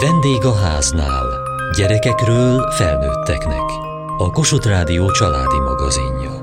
Vendég 0.00 0.44
a 0.44 0.54
háznál. 0.54 1.26
Gyerekekről 1.76 2.70
felnőtteknek. 2.70 3.62
A 4.18 4.30
Kossuth 4.30 4.66
Rádió 4.68 5.10
családi 5.10 5.58
magazinja. 5.58 6.42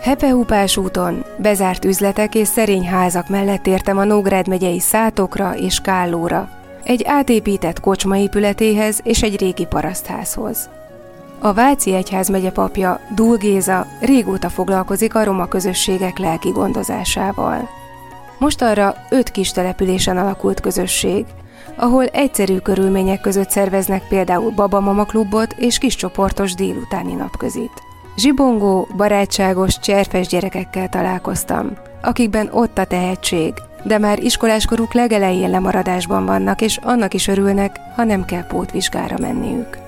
Hepeupás 0.00 0.76
úton, 0.76 1.24
bezárt 1.38 1.84
üzletek 1.84 2.34
és 2.34 2.48
szerény 2.48 2.86
házak 2.86 3.28
mellett 3.28 3.66
értem 3.66 3.98
a 3.98 4.04
Nógrád 4.04 4.48
megyei 4.48 4.80
Szátokra 4.80 5.56
és 5.56 5.78
Kállóra, 5.80 6.48
egy 6.82 7.04
átépített 7.06 7.80
kocsma 7.80 8.16
épületéhez 8.16 9.00
és 9.02 9.22
egy 9.22 9.40
régi 9.40 9.66
parasztházhoz. 9.66 10.68
A 11.44 11.52
Váci 11.52 11.94
Egyházmegye 11.94 12.50
papja, 12.50 13.00
Dul 13.14 13.36
Géza 13.36 13.86
régóta 14.00 14.48
foglalkozik 14.48 15.14
a 15.14 15.24
roma 15.24 15.46
közösségek 15.46 16.18
lelki 16.18 16.50
gondozásával. 16.50 17.68
Most 18.38 18.62
arra 18.62 18.94
öt 19.10 19.30
kis 19.30 19.50
településen 19.52 20.16
alakult 20.16 20.60
közösség, 20.60 21.26
ahol 21.76 22.04
egyszerű 22.04 22.58
körülmények 22.58 23.20
között 23.20 23.50
szerveznek 23.50 24.08
például 24.08 24.50
babamama 24.50 25.04
klubot 25.04 25.52
és 25.52 25.78
kis 25.78 25.94
csoportos 25.96 26.54
délutáni 26.54 27.12
napközit. 27.12 27.82
Zsibongó, 28.16 28.88
barátságos, 28.96 29.78
cserfes 29.78 30.26
gyerekekkel 30.26 30.88
találkoztam, 30.88 31.70
akikben 32.02 32.48
ott 32.52 32.78
a 32.78 32.84
tehetség, 32.84 33.54
de 33.82 33.98
már 33.98 34.22
iskoláskoruk 34.22 34.92
legelején 34.92 35.50
lemaradásban 35.50 36.26
vannak, 36.26 36.60
és 36.60 36.76
annak 36.82 37.14
is 37.14 37.28
örülnek, 37.28 37.76
ha 37.96 38.04
nem 38.04 38.24
kell 38.24 38.46
pótvizsgára 38.46 39.16
menniük. 39.18 39.83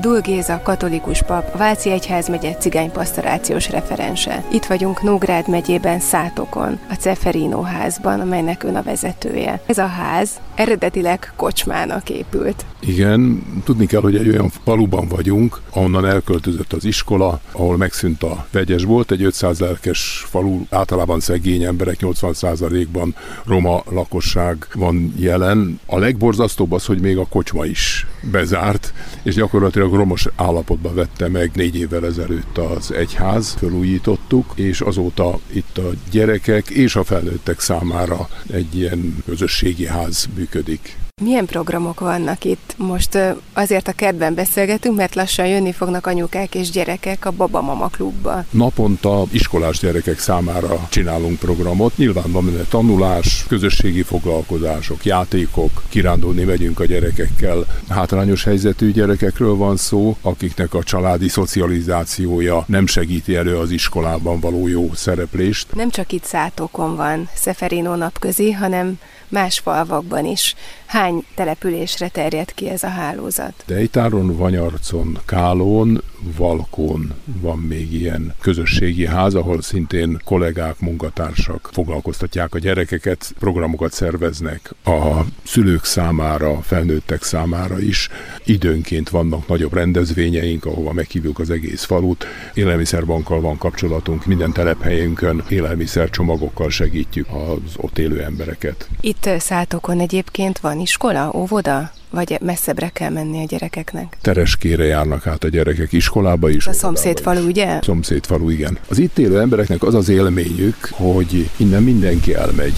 Dul 0.00 0.20
Géza, 0.20 0.60
katolikus 0.62 1.22
pap, 1.22 1.56
Váci 1.56 1.90
Egyházmegye 1.90 2.54
cigánypastorációs 2.54 3.70
referense. 3.70 4.44
Itt 4.52 4.64
vagyunk 4.64 5.02
Nógrád 5.02 5.48
megyében 5.48 6.00
Szátokon, 6.00 6.78
a 6.90 6.94
Ceferino 6.94 7.60
házban, 7.60 8.20
amelynek 8.20 8.62
ön 8.62 8.76
a 8.76 8.82
vezetője. 8.82 9.60
Ez 9.66 9.78
a 9.78 9.86
ház 9.86 10.40
eredetileg 10.54 11.32
kocsmának 11.36 12.10
épült. 12.10 12.64
Igen, 12.80 13.42
tudni 13.64 13.86
kell, 13.86 14.00
hogy 14.00 14.16
egy 14.16 14.28
olyan 14.28 14.52
faluban 14.64 15.08
vagyunk, 15.08 15.60
ahonnan 15.70 16.06
elköltözött 16.06 16.72
az 16.72 16.84
iskola, 16.84 17.40
ahol 17.52 17.76
megszűnt 17.76 18.22
a 18.22 18.46
vegyes 18.52 18.84
volt, 18.84 19.10
egy 19.10 19.22
500 19.22 19.60
lelkes 19.60 20.26
falu, 20.28 20.60
általában 20.70 21.20
szegény 21.20 21.62
emberek, 21.62 21.96
80%-ban 22.00 23.14
roma 23.46 23.82
lakosság 23.90 24.66
van 24.74 25.14
jelen. 25.16 25.80
A 25.86 25.98
legborzasztóbb 25.98 26.72
az, 26.72 26.84
hogy 26.84 27.00
még 27.00 27.18
a 27.18 27.26
kocsma 27.26 27.64
is 27.64 28.06
bezárt, 28.22 28.92
és 29.22 29.34
gyakorlatilag 29.34 29.94
romos 29.94 30.26
állapotba 30.36 30.92
vette 30.92 31.28
meg 31.28 31.50
négy 31.54 31.76
évvel 31.76 32.06
ezelőtt 32.06 32.58
az 32.58 32.92
egyház, 32.92 33.54
felújítottuk, 33.58 34.52
és 34.54 34.80
azóta 34.80 35.38
itt 35.52 35.78
a 35.78 35.90
gyerekek 36.10 36.68
és 36.68 36.96
a 36.96 37.04
felnőttek 37.04 37.60
számára 37.60 38.28
egy 38.52 38.76
ilyen 38.76 39.16
közösségi 39.26 39.86
ház 39.86 40.28
működik. 40.34 41.07
Milyen 41.20 41.46
programok 41.46 42.00
vannak 42.00 42.44
itt? 42.44 42.74
Most 42.76 43.18
azért 43.52 43.88
a 43.88 43.92
kertben 43.92 44.34
beszélgetünk, 44.34 44.96
mert 44.96 45.14
lassan 45.14 45.46
jönni 45.46 45.72
fognak 45.72 46.06
anyukák 46.06 46.54
és 46.54 46.70
gyerekek 46.70 47.24
a 47.24 47.30
Baba 47.30 47.60
Mama 47.60 47.88
klubba. 47.88 48.44
Naponta 48.50 49.24
iskolás 49.30 49.78
gyerekek 49.78 50.18
számára 50.18 50.86
csinálunk 50.88 51.38
programot. 51.38 51.96
Nyilván 51.96 52.32
van 52.32 52.44
benne 52.44 52.62
tanulás, 52.62 53.44
közösségi 53.48 54.02
foglalkozások, 54.02 55.04
játékok, 55.04 55.82
kirándulni 55.88 56.44
megyünk 56.44 56.80
a 56.80 56.84
gyerekekkel. 56.84 57.64
Hátrányos 57.88 58.44
helyzetű 58.44 58.92
gyerekekről 58.92 59.56
van 59.56 59.76
szó, 59.76 60.16
akiknek 60.22 60.74
a 60.74 60.82
családi 60.82 61.28
szocializációja 61.28 62.64
nem 62.66 62.86
segíti 62.86 63.36
elő 63.36 63.56
az 63.56 63.70
iskolában 63.70 64.40
való 64.40 64.68
jó 64.68 64.90
szereplést. 64.94 65.74
Nem 65.74 65.90
csak 65.90 66.12
itt 66.12 66.24
Szátokon 66.24 66.96
van 66.96 67.28
Szeferino 67.34 67.96
napközi, 67.96 68.52
hanem 68.52 68.98
más 69.28 69.58
falvakban 69.58 70.24
is. 70.24 70.54
Hány 70.86 71.24
településre 71.34 72.08
terjed 72.08 72.54
ki 72.54 72.68
ez 72.68 72.82
a 72.82 72.88
hálózat? 72.88 73.64
Dejtáron, 73.66 74.36
Vanyarcon, 74.36 75.18
Kálón, 75.24 76.02
Valkón 76.36 77.14
van 77.40 77.58
még 77.58 77.92
ilyen 77.92 78.34
közösségi 78.40 79.06
ház, 79.06 79.34
ahol 79.34 79.62
szintén 79.62 80.20
kollégák, 80.24 80.80
munkatársak 80.80 81.68
foglalkoztatják 81.72 82.54
a 82.54 82.58
gyerekeket, 82.58 83.34
programokat 83.38 83.92
szerveznek 83.92 84.74
a 84.84 85.20
szülők 85.44 85.84
számára, 85.84 86.60
felnőttek 86.62 87.22
számára 87.22 87.80
is. 87.80 88.08
Időnként 88.44 89.08
vannak 89.08 89.48
nagyobb 89.48 89.74
rendezvényeink, 89.74 90.64
ahova 90.64 90.92
meghívjuk 90.92 91.38
az 91.38 91.50
egész 91.50 91.84
falut. 91.84 92.26
Élelmiszerbankkal 92.54 93.40
van 93.40 93.58
kapcsolatunk, 93.58 94.26
minden 94.26 94.52
telephelyünkön 94.52 95.44
élelmiszercsomagokkal 95.48 96.70
segítjük 96.70 97.26
az 97.30 97.72
ott 97.76 97.98
élő 97.98 98.22
embereket. 98.22 98.88
Itt 99.00 99.17
Szátokon 99.38 100.00
egyébként 100.00 100.58
van 100.58 100.80
iskola, 100.80 101.32
óvoda? 101.34 101.90
Vagy 102.10 102.38
messzebbre 102.40 102.88
kell 102.88 103.10
menni 103.10 103.42
a 103.42 103.46
gyerekeknek? 103.46 104.16
Tereskére 104.22 104.84
járnak 104.84 105.26
át 105.26 105.44
a 105.44 105.48
gyerekek 105.48 105.92
iskolába 105.92 106.50
is. 106.50 106.66
A 106.66 106.72
szomszédfalu, 106.72 107.46
ugye? 107.46 107.78
Szomszédfalu, 107.82 108.48
igen. 108.48 108.78
Az 108.88 108.98
itt 108.98 109.18
élő 109.18 109.40
embereknek 109.40 109.82
az 109.82 109.94
az 109.94 110.08
élményük, 110.08 110.88
hogy 110.92 111.50
innen 111.56 111.82
mindenki 111.82 112.34
elmegy 112.34 112.74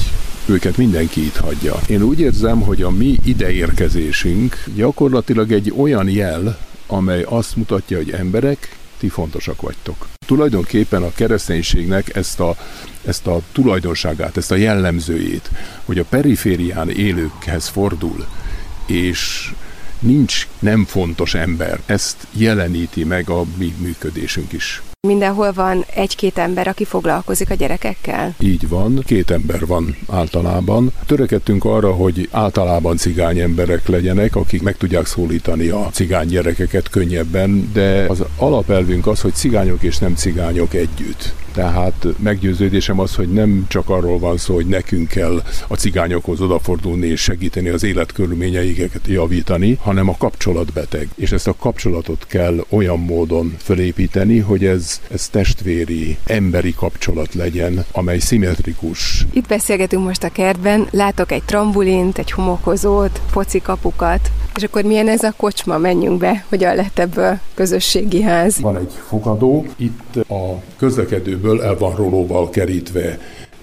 őket 0.47 0.77
mindenki 0.77 1.21
itt 1.25 1.37
hagyja. 1.37 1.75
Én 1.89 2.03
úgy 2.03 2.21
érzem, 2.21 2.61
hogy 2.61 2.83
a 2.83 2.91
mi 2.91 3.17
ideérkezésünk 3.25 4.65
gyakorlatilag 4.75 5.53
egy 5.53 5.73
olyan 5.77 6.09
jel, 6.09 6.59
amely 6.87 7.23
azt 7.23 7.57
mutatja, 7.57 7.97
hogy 7.97 8.11
emberek, 8.11 8.79
ti 9.01 9.09
fontosak 9.09 9.61
vagytok. 9.61 10.09
Tulajdonképpen 10.27 11.03
a 11.03 11.13
kereszténységnek 11.15 12.17
ezt 12.17 12.41
a, 12.41 12.57
ezt 13.05 13.27
a 13.27 13.41
tulajdonságát, 13.53 14.37
ezt 14.37 14.51
a 14.51 14.55
jellemzőjét, 14.55 15.51
hogy 15.85 15.99
a 15.99 16.05
periférián 16.05 16.91
élőkhez 16.91 17.69
fordul, 17.69 18.27
és 18.87 19.53
nincs 19.99 20.49
nem 20.59 20.85
fontos 20.85 21.35
ember. 21.35 21.81
Ezt 21.87 22.27
jeleníti 22.33 23.05
meg 23.05 23.31
a 23.31 23.45
mi 23.59 23.75
működésünk 23.79 24.53
is. 24.53 24.83
Mindenhol 25.07 25.53
van 25.53 25.85
egy-két 25.95 26.39
ember, 26.39 26.69
aki 26.69 26.85
foglalkozik 26.85 27.51
a 27.51 27.55
gyerekekkel? 27.55 28.35
Így 28.39 28.69
van, 28.69 29.03
két 29.07 29.31
ember 29.31 29.67
van 29.67 29.97
általában. 30.09 30.93
Törekedtünk 31.07 31.65
arra, 31.65 31.93
hogy 31.93 32.29
általában 32.31 32.97
cigány 32.97 33.39
emberek 33.39 33.89
legyenek, 33.89 34.37
akik 34.37 34.63
meg 34.63 34.77
tudják 34.77 35.07
szólítani 35.07 35.69
a 35.69 35.89
cigány 35.93 36.27
gyerekeket 36.27 36.89
könnyebben, 36.89 37.71
de 37.73 38.05
az 38.09 38.25
alapelvünk 38.37 39.07
az, 39.07 39.21
hogy 39.21 39.35
cigányok 39.35 39.83
és 39.83 39.99
nem 39.99 40.15
cigányok 40.15 40.75
együtt. 40.75 41.35
Tehát 41.53 42.07
meggyőződésem 42.19 43.01
az, 43.01 43.15
hogy 43.15 43.33
nem 43.33 43.65
csak 43.69 43.89
arról 43.89 44.19
van 44.19 44.37
szó, 44.37 44.55
hogy 44.55 44.67
nekünk 44.67 45.09
kell 45.09 45.43
a 45.69 45.75
cigányokhoz 45.75 46.41
odafordulni 46.41 47.07
és 47.07 47.21
segíteni 47.21 47.69
az 47.69 47.83
életkörülményeiket 47.83 49.07
javítani, 49.07 49.79
hanem 49.81 50.09
a 50.09 50.17
kapcsolatbeteg. 50.19 51.09
És 51.15 51.33
ezt 51.33 51.49
a 51.49 51.55
kapcsolatot 51.59 52.27
kell 52.27 52.65
olyan 52.69 52.99
módon 52.99 53.55
felépíteni, 53.59 54.39
hogy 54.39 54.65
ez, 54.65 55.01
ez 55.11 55.29
testvéri, 55.29 56.17
emberi 56.27 56.75
kapcsolat 56.75 57.35
legyen, 57.35 57.85
amely 57.93 58.19
szimmetrikus. 58.19 59.27
Itt 59.33 59.49
beszélgetünk 59.49 60.05
most 60.05 60.25
a 60.25 60.29
kertben, 60.29 60.89
látok 60.91 61.33
egy 61.33 61.43
trambulint, 61.43 62.19
egy 62.19 62.31
homokozót, 62.31 63.21
focikapukat, 63.31 64.31
és 64.61 64.67
akkor 64.67 64.83
milyen 64.83 65.09
ez 65.09 65.23
a 65.23 65.33
kocsma? 65.37 65.79
Menjünk 65.79 66.19
be, 66.19 66.45
hogyan 66.49 66.75
lett 66.75 66.99
ebből 66.99 67.39
közösségi 67.55 68.23
ház? 68.23 68.61
Van 68.61 68.77
egy 68.77 68.93
fogadó, 69.09 69.67
itt 69.77 70.17
a 70.29 70.63
közlekedőből 70.77 71.63
el 71.63 71.77
van 71.79 71.95
rolóval 71.95 72.51
kerítve 72.51 73.19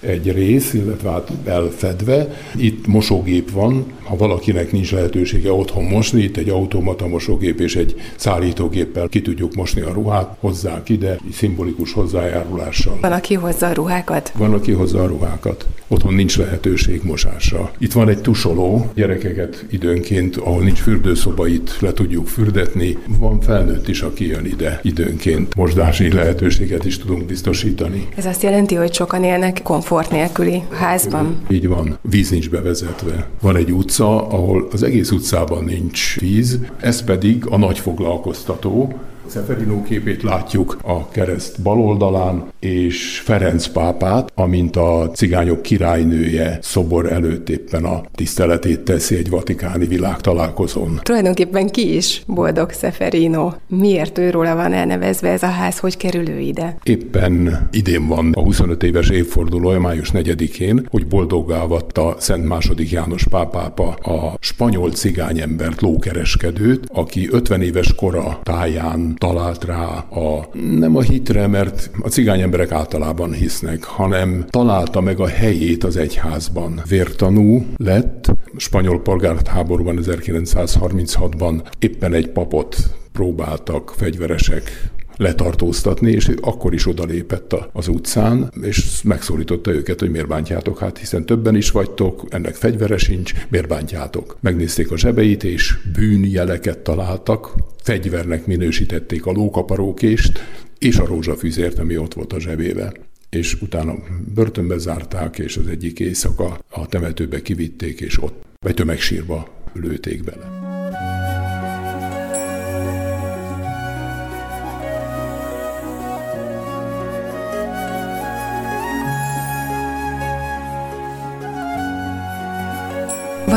egy 0.08 0.32
rész, 0.32 0.74
illetve 0.74 1.10
hát 1.10 1.32
elfedve. 1.46 2.28
Itt 2.56 2.88
mosógép 2.88 3.52
van, 3.52 3.86
ha 4.04 4.16
valakinek 4.16 4.72
nincs 4.72 4.92
lehetősége 4.92 5.52
otthon 5.52 5.84
mosni, 5.84 6.22
itt 6.22 6.38
egy 6.38 6.50
automata 6.50 7.08
mosógép 7.08 7.60
és 7.60 7.76
egy 7.76 7.96
szállítógéppel 8.16 9.08
ki 9.08 9.22
tudjuk 9.22 9.56
mosni 9.56 9.82
a 9.82 9.94
ruhát, 9.94 10.36
hozzák 10.40 10.90
ide, 10.90 11.20
szimbolikus 11.34 11.94
hozzájárulással. 11.94 12.98
Van, 13.02 13.12
aki 13.12 13.34
hozza 13.34 13.68
a 13.68 13.74
ruhákat? 13.74 14.32
Van, 14.38 14.54
aki 14.54 14.72
hozza 14.72 15.04
a 15.04 15.08
ruhákat. 15.08 15.66
Otthon 15.88 16.14
nincs 16.14 16.38
lehetőség 16.38 17.02
mosásra. 17.04 17.72
Itt 17.78 17.92
van 17.92 18.10
egy 18.10 18.22
tusoló, 18.22 18.92
gyerekeket 18.96 19.66
időnként, 19.70 20.36
ahol 20.36 20.64
nincs 20.64 20.80
fürdőszoba, 20.80 21.48
itt 21.48 21.80
le 21.80 21.94
tudjuk 21.94 22.28
fürdetni. 22.28 22.98
Van 23.20 23.42
felnőtt 23.42 23.88
is, 23.88 24.02
aki 24.02 24.28
jön 24.28 24.46
ide 24.46 24.80
időnként. 24.84 25.56
Mosdási 25.56 26.14
lehetőséget 26.14 26.86
is 26.86 26.98
tudunk 26.98 27.26
biztosítani. 27.26 28.08
Ez 28.16 28.26
azt 28.26 28.44
jelenti, 28.44 28.76
hogy 28.76 28.94
sokan 28.94 29.24
élnek 29.24 29.62
komfort 29.64 29.97
nélküli 30.10 30.64
házban? 30.72 31.38
Így 31.50 31.68
van. 31.68 31.98
Víz 32.02 32.30
nincs 32.30 32.50
bevezetve. 32.50 33.28
Van 33.42 33.56
egy 33.56 33.72
utca, 33.72 34.28
ahol 34.28 34.68
az 34.72 34.84
egész 34.84 35.12
utcában 35.12 35.64
nincs 35.64 36.20
víz, 36.20 36.60
ez 36.80 37.04
pedig 37.04 37.46
a 37.50 37.58
nagy 37.58 37.80
foglalkoztató, 37.80 39.00
Szeferino 39.30 39.84
képét 39.84 40.24
látjuk 40.24 40.78
a 40.84 41.10
kereszt 41.10 41.62
bal 41.62 41.80
oldalán, 41.80 42.52
és 42.60 43.20
Ferenc 43.20 43.68
pápát, 43.68 44.32
amint 44.36 44.76
a 44.76 45.12
cigányok 45.14 45.62
királynője 45.62 46.58
szobor 46.62 47.12
előtt 47.12 47.50
éppen 47.50 47.84
a 47.86 48.02
tiszteletét 48.16 48.80
teszi 48.80 49.16
egy 49.16 49.30
vatikáni 49.30 49.86
világtalálkozón. 49.86 51.00
Tulajdonképpen 51.04 51.68
ki 51.68 51.96
is 51.96 52.22
boldog 52.28 52.72
Szeferino? 52.72 53.52
Miért 53.68 54.18
őróla 54.18 54.56
van 54.56 54.74
elnevezve 54.74 55.30
ez 55.30 55.44
a 55.44 55.48
ház, 55.48 55.80
hogy 55.80 55.98
kerül 55.98 56.30
ő 56.30 56.40
ide? 56.40 56.78
Éppen 56.84 57.68
idén 57.72 58.08
van 58.08 58.32
a 58.34 58.42
25 58.42 58.84
éves 58.84 59.10
évfordulója, 59.10 59.80
május 59.80 60.12
4-én, 60.14 60.88
hogy 60.90 61.08
boldoggá 61.08 61.62
avatta 61.62 62.16
Szent 62.20 62.48
második 62.48 62.92
János 62.92 63.24
pápápa 63.30 63.88
a 63.88 64.38
spanyol 64.40 64.92
cigányembert, 64.92 65.82
lókereskedőt, 65.82 66.86
aki 66.94 67.28
50 67.32 67.62
éves 67.62 67.96
kora 67.96 68.40
táján 68.44 69.16
talált 69.18 69.64
rá 69.64 69.86
a, 70.10 70.50
nem 70.80 70.96
a 70.96 71.02
hitre, 71.02 71.48
mert 71.48 71.90
a 72.02 72.08
cigány 72.08 72.42
emberek 72.42 72.72
általában 72.72 73.34
hisznek, 73.34 73.84
hanem 73.84 74.46
találta 74.50 75.02
meg 75.02 75.20
a 75.20 75.28
helyét 75.28 75.84
az 75.84 75.98
egyházban. 75.98 76.82
Vértanú 76.88 77.66
lett, 77.78 78.32
spanyol 78.58 79.02
polgárháborúban 79.02 80.00
1936-ban 80.02 81.62
éppen 81.80 82.14
egy 82.14 82.30
papot 82.30 82.78
próbáltak 83.12 83.94
fegyveresek 83.96 84.92
letartóztatni, 85.18 86.12
és 86.12 86.32
akkor 86.42 86.74
is 86.74 86.88
odalépett 86.88 87.56
az 87.74 87.88
utcán, 87.88 88.52
és 88.62 89.02
megszólította 89.04 89.72
őket, 89.72 90.00
hogy 90.00 90.12
miért 90.12 90.28
bántjátok, 90.28 90.80
hát 90.80 90.98
hiszen 90.98 91.26
többen 91.26 91.56
is 91.56 91.72
vagytok, 91.72 92.26
ennek 92.30 92.56
fegyvere 92.56 92.98
sincs, 92.98 93.34
miért 93.50 93.68
bántjátok. 93.68 94.38
Megnézték 94.40 94.92
a 94.92 94.98
zsebeit, 94.98 95.44
és 95.44 95.78
bűnjeleket 95.94 96.80
találtak, 96.80 97.54
fegyvernek 97.84 98.46
minősítették 98.46 99.26
a 99.26 99.32
lókaparókést, 99.32 100.40
és 100.80 100.98
a 100.98 101.06
rózsafüzért, 101.06 101.80
ami 101.80 101.98
ott 101.98 102.14
volt 102.14 102.34
a 102.34 102.40
zsebébe 102.40 102.92
és 103.30 103.62
utána 103.62 103.94
börtönbe 104.34 104.78
zárták, 104.78 105.40
és 105.40 105.58
az 105.58 105.68
egyik 105.68 106.00
éjszaka 106.00 106.60
a 106.70 106.86
temetőbe 106.86 107.42
kivitték, 107.42 108.02
és 108.02 108.22
ott 108.22 108.46
egy 108.60 108.74
tömegsírba 108.74 109.48
lőték 109.74 110.24
bele. 110.24 110.67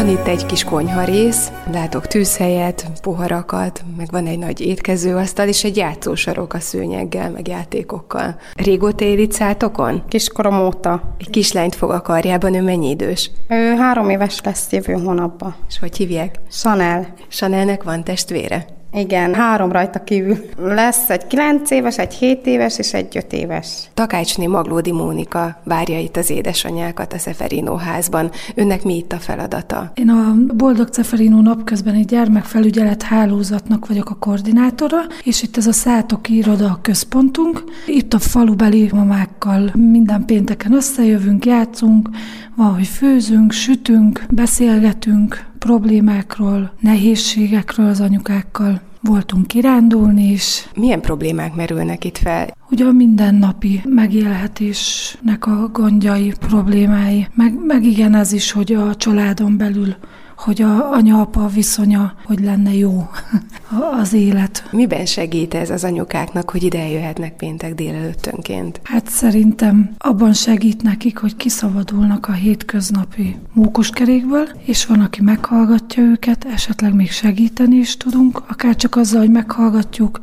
Van 0.00 0.08
itt 0.08 0.26
egy 0.26 0.46
kis 0.46 0.64
konyharész, 0.64 1.52
látok 1.72 2.06
tűzhelyet, 2.06 2.86
poharakat, 3.02 3.84
meg 3.96 4.08
van 4.10 4.26
egy 4.26 4.38
nagy 4.38 4.60
étkezőasztal, 4.60 5.48
és 5.48 5.64
egy 5.64 5.76
játszósarok 5.76 6.52
a 6.52 6.60
szőnyeggel, 6.60 7.30
meg 7.30 7.48
játékokkal. 7.48 8.36
Régóta 8.54 9.04
él 9.04 9.18
itt 9.18 9.32
szátokon? 9.32 10.02
Kiskorom 10.08 10.60
óta. 10.60 11.14
Egy 11.18 11.30
kislányt 11.30 11.74
fog 11.74 11.90
a 11.90 12.00
karjában, 12.00 12.54
ő 12.54 12.62
mennyi 12.62 12.88
idős? 12.88 13.30
Ő 13.48 13.74
három 13.74 14.10
éves 14.10 14.40
lesz 14.44 14.72
jövő 14.72 14.92
hónapban. 14.92 15.54
És 15.68 15.78
hogy 15.78 15.96
hívják? 15.96 16.34
Sanel. 16.50 17.14
Sanelnek 17.28 17.82
van 17.82 18.04
testvére? 18.04 18.66
Igen, 18.92 19.34
három 19.34 19.72
rajta 19.72 20.04
kívül. 20.04 20.38
Lesz 20.58 21.10
egy 21.10 21.26
kilenc 21.26 21.70
éves, 21.70 21.98
egy 21.98 22.14
hét 22.14 22.46
éves 22.46 22.78
és 22.78 22.92
egy 22.92 23.16
öt 23.16 23.32
éves. 23.32 23.90
Takácsné 23.94 24.46
Maglódi 24.46 24.92
Mónika 24.92 25.60
várja 25.64 25.98
itt 25.98 26.16
az 26.16 26.30
édesanyákat 26.30 27.12
a 27.12 27.18
Szeferino 27.18 27.74
házban. 27.74 28.30
Önnek 28.54 28.82
mi 28.82 28.96
itt 28.96 29.12
a 29.12 29.18
feladata? 29.18 29.92
Én 29.94 30.08
a 30.08 30.34
Boldog 30.54 30.88
Szeferino 30.92 31.40
napközbeni 31.40 32.04
gyermekfelügyelet 32.04 33.02
hálózatnak 33.02 33.86
vagyok 33.86 34.10
a 34.10 34.14
koordinátora, 34.14 34.98
és 35.24 35.42
itt 35.42 35.56
ez 35.56 35.66
a 35.66 35.72
Szátok 35.72 36.28
iroda 36.28 36.66
a 36.66 36.78
központunk. 36.82 37.64
Itt 37.86 38.14
a 38.14 38.18
falubeli 38.18 38.90
mamákkal 38.92 39.70
minden 39.74 40.24
pénteken 40.24 40.72
összejövünk, 40.72 41.46
játszunk, 41.46 42.08
van, 42.56 42.74
hogy 42.74 42.86
főzünk, 42.86 43.52
sütünk, 43.52 44.24
beszélgetünk, 44.30 45.48
problémákról, 45.60 46.72
nehézségekről 46.80 47.88
az 47.88 48.00
anyukákkal. 48.00 48.80
Voltunk 49.02 49.46
kirándulni 49.46 50.30
is. 50.30 50.68
Milyen 50.74 51.00
problémák 51.00 51.54
merülnek 51.54 52.04
itt 52.04 52.18
fel? 52.18 52.56
Ugye 52.70 52.84
a 52.84 52.92
mindennapi 52.92 53.82
megélhetésnek 53.88 55.46
a 55.46 55.68
gondjai, 55.72 56.32
problémái, 56.40 57.28
meg, 57.34 57.54
meg 57.66 57.84
igen 57.84 58.14
ez 58.14 58.32
is, 58.32 58.52
hogy 58.52 58.72
a 58.72 58.94
családon 58.94 59.56
belül 59.56 59.94
hogy 60.40 60.62
a 60.62 60.92
anya-apa 60.92 61.46
viszonya, 61.46 62.14
hogy 62.24 62.40
lenne 62.40 62.74
jó 62.74 63.08
az 64.00 64.12
élet. 64.12 64.68
Miben 64.70 65.06
segít 65.06 65.54
ez 65.54 65.70
az 65.70 65.84
anyukáknak, 65.84 66.50
hogy 66.50 66.62
ide 66.62 66.88
jöhetnek 66.88 67.36
péntek 67.36 67.74
délelőttönként? 67.74 68.80
Hát 68.84 69.08
szerintem 69.08 69.94
abban 69.98 70.32
segít 70.32 70.82
nekik, 70.82 71.18
hogy 71.18 71.36
kiszabadulnak 71.36 72.28
a 72.28 72.32
hétköznapi 72.32 73.36
mókuskerékből, 73.52 74.48
és 74.64 74.86
van, 74.86 75.00
aki 75.00 75.22
meghallgatja 75.22 76.02
őket, 76.02 76.44
esetleg 76.44 76.94
még 76.94 77.10
segíteni 77.10 77.76
is 77.76 77.96
tudunk, 77.96 78.42
akár 78.48 78.76
csak 78.76 78.96
azzal, 78.96 79.20
hogy 79.20 79.30
meghallgatjuk, 79.30 80.20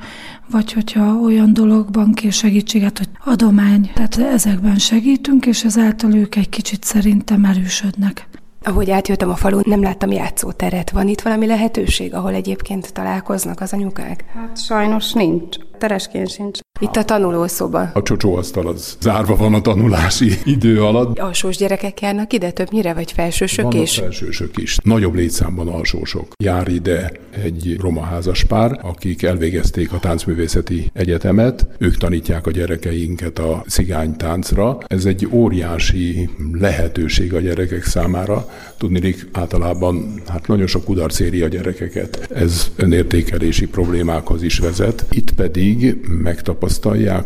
vagy 0.52 0.74
hogyha 0.74 1.16
olyan 1.16 1.54
dologban 1.54 2.14
kér 2.14 2.32
segítséget, 2.32 2.98
hogy 2.98 3.10
adomány, 3.24 3.92
tehát 3.94 4.18
ezekben 4.18 4.78
segítünk, 4.78 5.46
és 5.46 5.64
ezáltal 5.64 6.14
ők 6.14 6.36
egy 6.36 6.50
kicsit 6.50 6.84
szerintem 6.84 7.46
erősödnek. 7.46 8.28
Ahogy 8.68 8.92
átjöttem 8.92 9.30
a 9.30 9.36
falun, 9.36 9.64
nem 9.66 9.82
láttam 9.82 10.12
játszóteret. 10.12 10.90
Van 10.90 11.08
itt 11.08 11.22
valami 11.22 11.46
lehetőség, 11.46 12.14
ahol 12.14 12.34
egyébként 12.34 12.94
találkoznak 12.94 13.62
az 13.62 13.74
anyukák? 13.74 14.26
Hát 14.34 14.58
sajnos 14.58 15.14
nincs. 15.14 15.58
Teresként 15.78 16.30
sincs. 16.30 16.60
Itt 16.80 16.96
a 16.96 17.04
tanulószoba. 17.04 17.90
A 17.94 18.02
csocsóasztal 18.02 18.68
az 18.68 18.98
zárva 19.02 19.36
van 19.36 19.54
a 19.54 19.62
tanulási 19.62 20.32
idő 20.46 20.84
alatt. 20.84 21.20
Alsós 21.20 21.58
gyerekek 21.58 22.02
járnak 22.02 22.34
ide 22.34 22.52
többnyire, 22.52 22.94
vagy 22.94 23.12
felsősök 23.12 23.66
Vannak 23.66 23.82
is? 23.82 23.98
felsősök 23.98 24.58
is. 24.58 24.78
Nagyobb 24.84 25.14
létszámban 25.14 25.68
alsósok. 25.68 26.28
Jár 26.44 26.68
ide 26.68 27.12
egy 27.44 27.78
roma 27.80 28.02
házas 28.02 28.44
pár, 28.44 28.80
akik 28.84 29.24
elvégezték 29.24 29.94
a 29.94 30.00
táncművészeti 30.00 30.90
egyetemet. 30.94 31.68
Ők 31.78 31.98
tanítják 31.98 32.48
a 32.48 32.52
gyerekeinket 32.52 33.40
a 33.40 33.64
cigánytáncra. 33.68 34.78
Ez 34.88 35.06
egy 35.06 35.28
óriási 35.32 36.30
lehetőség 36.52 37.34
a 37.34 37.40
gyerekek 37.40 37.84
számára. 37.84 38.50
Tudnilik 38.78 39.30
általában 39.32 40.22
hát 40.28 40.48
nagyon 40.48 40.68
sok 40.68 40.84
kudarc 40.84 41.20
éri 41.20 41.42
a 41.42 41.48
gyerekeket. 41.48 42.28
Ez 42.36 42.72
önértékelési 42.76 43.68
problémákhoz 43.68 44.44
is 44.44 44.60
vezet. 44.60 45.06
Itt 45.10 45.32
pedig 45.32 45.98
megtapasztalják 46.08 46.66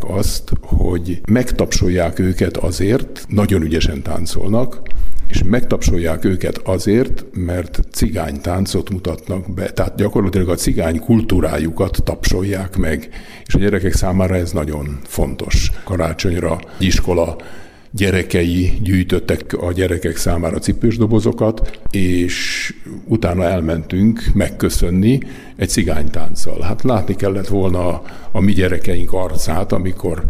azt, 0.03 0.51
hogy 0.61 1.21
megtapsolják 1.31 2.19
őket 2.19 2.57
azért, 2.57 3.25
nagyon 3.27 3.61
ügyesen 3.61 4.01
táncolnak, 4.01 4.81
és 5.27 5.43
megtapsolják 5.43 6.25
őket 6.25 6.57
azért, 6.57 7.25
mert 7.33 7.79
cigány 7.91 8.41
táncot 8.41 8.89
mutatnak 8.89 9.53
be. 9.53 9.71
Tehát 9.71 9.95
gyakorlatilag 9.95 10.49
a 10.49 10.55
cigány 10.55 10.99
kultúrájukat 10.99 11.97
tapsolják 12.03 12.77
meg, 12.77 13.09
és 13.45 13.53
a 13.53 13.59
gyerekek 13.59 13.93
számára 13.93 14.35
ez 14.35 14.51
nagyon 14.51 14.99
fontos. 15.03 15.71
Karácsonyra 15.83 16.59
iskola 16.79 17.35
gyerekei 17.91 18.79
gyűjtöttek 18.81 19.53
a 19.53 19.71
gyerekek 19.71 20.17
számára 20.17 20.59
cipős 20.59 20.97
dobozokat, 20.97 21.79
és 21.91 22.73
utána 23.05 23.43
elmentünk 23.43 24.23
megköszönni 24.33 25.19
egy 25.55 25.69
cigánytánccal. 25.69 26.61
Hát 26.61 26.83
látni 26.83 27.15
kellett 27.15 27.47
volna 27.47 28.01
a, 28.31 28.39
mi 28.39 28.51
gyerekeink 28.51 29.13
arcát, 29.13 29.71
amikor 29.71 30.23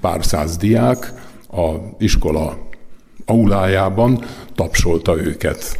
pár 0.00 0.24
száz 0.24 0.56
diák 0.56 1.12
a 1.48 1.74
iskola 1.98 2.68
aulájában 3.26 4.24
tapsolta 4.54 5.16
őket 5.16 5.78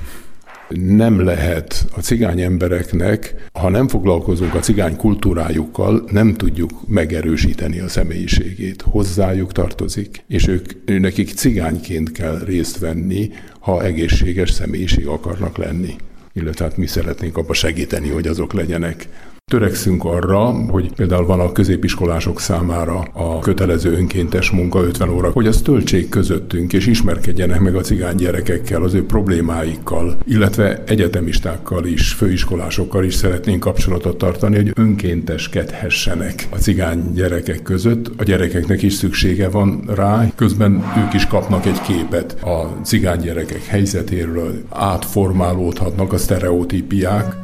nem 0.68 1.21
lehet 1.21 1.87
a 1.97 2.00
cigány 2.00 2.40
embereknek, 2.40 3.49
ha 3.52 3.68
nem 3.68 3.88
foglalkozunk 3.88 4.54
a 4.54 4.59
cigány 4.59 4.97
kultúrájukkal, 4.97 6.04
nem 6.11 6.35
tudjuk 6.35 6.88
megerősíteni 6.88 7.78
a 7.78 7.88
személyiségét. 7.88 8.83
Hozzájuk 8.83 9.52
tartozik, 9.52 10.25
és 10.28 10.47
ők, 10.47 10.99
nekik 11.00 11.28
cigányként 11.28 12.12
kell 12.12 12.38
részt 12.44 12.78
venni, 12.78 13.30
ha 13.61 13.85
egészséges 13.85 14.50
személyiség 14.50 15.06
akarnak 15.06 15.56
lenni. 15.56 15.97
Illetve 16.33 16.64
hát 16.64 16.76
mi 16.76 16.87
szeretnénk 16.87 17.37
abba 17.37 17.52
segíteni, 17.52 18.09
hogy 18.09 18.26
azok 18.26 18.52
legyenek. 18.52 19.09
Törekszünk 19.51 20.05
arra, 20.05 20.41
hogy 20.47 20.93
például 20.93 21.27
van 21.27 21.41
a 21.41 21.53
középiskolások 21.53 22.41
számára 22.41 22.99
a 23.13 23.39
kötelező 23.39 23.93
önkéntes 23.93 24.51
munka 24.51 24.83
50 24.83 25.09
óra, 25.09 25.31
hogy 25.31 25.47
az 25.47 25.61
töltsék 25.63 26.09
közöttünk, 26.09 26.73
és 26.73 26.87
ismerkedjenek 26.87 27.61
meg 27.61 27.75
a 27.77 27.81
cigány 27.81 28.17
gyerekekkel, 28.17 28.83
az 28.83 28.95
ő 28.95 29.07
problémáikkal, 29.07 30.17
illetve 30.27 30.83
egyetemistákkal 30.87 31.87
is, 31.87 32.13
főiskolásokkal 32.13 33.05
is 33.05 33.15
szeretnénk 33.15 33.61
kapcsolatot 33.61 34.19
tartani, 34.19 34.57
hogy 34.57 34.73
önkénteskedhessenek 34.75 36.47
a 36.51 36.57
cigány 36.57 37.13
gyerekek 37.15 37.63
között. 37.63 38.11
A 38.17 38.23
gyerekeknek 38.23 38.83
is 38.83 38.93
szüksége 38.93 39.49
van 39.49 39.85
rá, 39.95 40.27
közben 40.35 40.93
ők 41.07 41.15
is 41.15 41.27
kapnak 41.27 41.67
egy 41.67 41.81
képet 41.81 42.43
a 42.43 42.81
cigány 42.85 43.21
gyerekek 43.21 43.65
helyzetéről, 43.65 44.63
átformálódhatnak 44.69 46.13
a 46.13 46.19
sztereotípiák. 46.19 47.44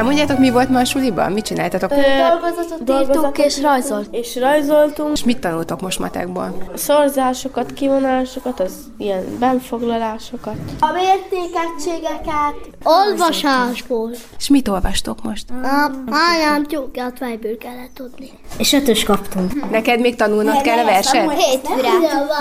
Elmondjátok, 0.00 0.38
mi 0.38 0.50
volt 0.50 0.68
ma 0.68 0.78
a 0.78 0.84
suliban? 0.84 1.32
Mit 1.32 1.44
csináltatok? 1.44 1.90
Dolgozatot 1.90 3.00
írtunk 3.00 3.38
és 3.38 3.60
rajzolt. 3.60 4.08
És 4.14 4.36
rajzoltunk. 4.36 5.12
És 5.12 5.24
mit 5.24 5.38
tanultok 5.38 5.80
most 5.80 5.98
matekból? 5.98 6.54
Szorzásokat, 6.74 7.72
kivonásokat, 7.72 8.60
az 8.60 8.72
ilyen 8.98 9.24
benfoglalásokat. 9.38 10.54
A 10.80 10.88
mértékegységeket. 10.92 12.79
Olvasásból. 12.82 14.10
És 14.38 14.48
mit 14.48 14.68
olvastok 14.68 15.22
most? 15.22 15.44
A 15.50 15.90
anyám 16.10 16.66
tyúkját 16.66 17.18
fejből 17.18 17.58
kellett 17.58 17.94
tudni. 17.94 18.30
És 18.58 18.72
ötös 18.72 19.04
kaptunk. 19.04 19.70
Neked 19.70 20.00
még 20.00 20.16
tanulnod 20.16 20.60
kell 20.60 20.78
a 20.78 20.84
verset? 20.84 21.32
Hétfőre. 21.32 21.90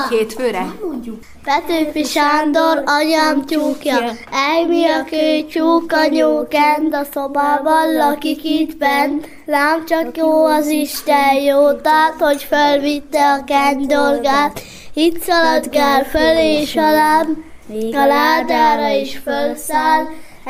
Hétfőre? 0.10 0.74
Petőfi 1.43 2.03
Sándor, 2.03 2.84
anyám 2.86 3.46
tyúkja, 3.46 3.98
Ejmi 4.31 4.86
a 4.86 5.03
kőtyúk, 5.03 5.91
a 5.91 6.05
nyókend, 6.05 6.93
a 6.93 7.03
szobában 7.13 7.93
lakik 7.93 8.43
itt 8.43 8.77
bent. 8.77 9.27
Lám 9.46 9.86
csak 9.86 10.17
jó 10.17 10.46
az 10.46 10.67
Isten 10.67 11.36
jó, 11.36 11.72
tehát, 11.74 12.15
hogy 12.19 12.43
felvitte 12.43 13.31
a 13.31 13.43
kendolgát. 13.43 14.62
Itt 14.93 15.22
szaladgál 15.22 16.03
föl 16.03 16.38
és 16.38 16.75
alám, 16.75 17.43
a 17.91 18.05
ládára 18.05 18.88
is 18.88 19.17
fölszáll, 19.24 20.03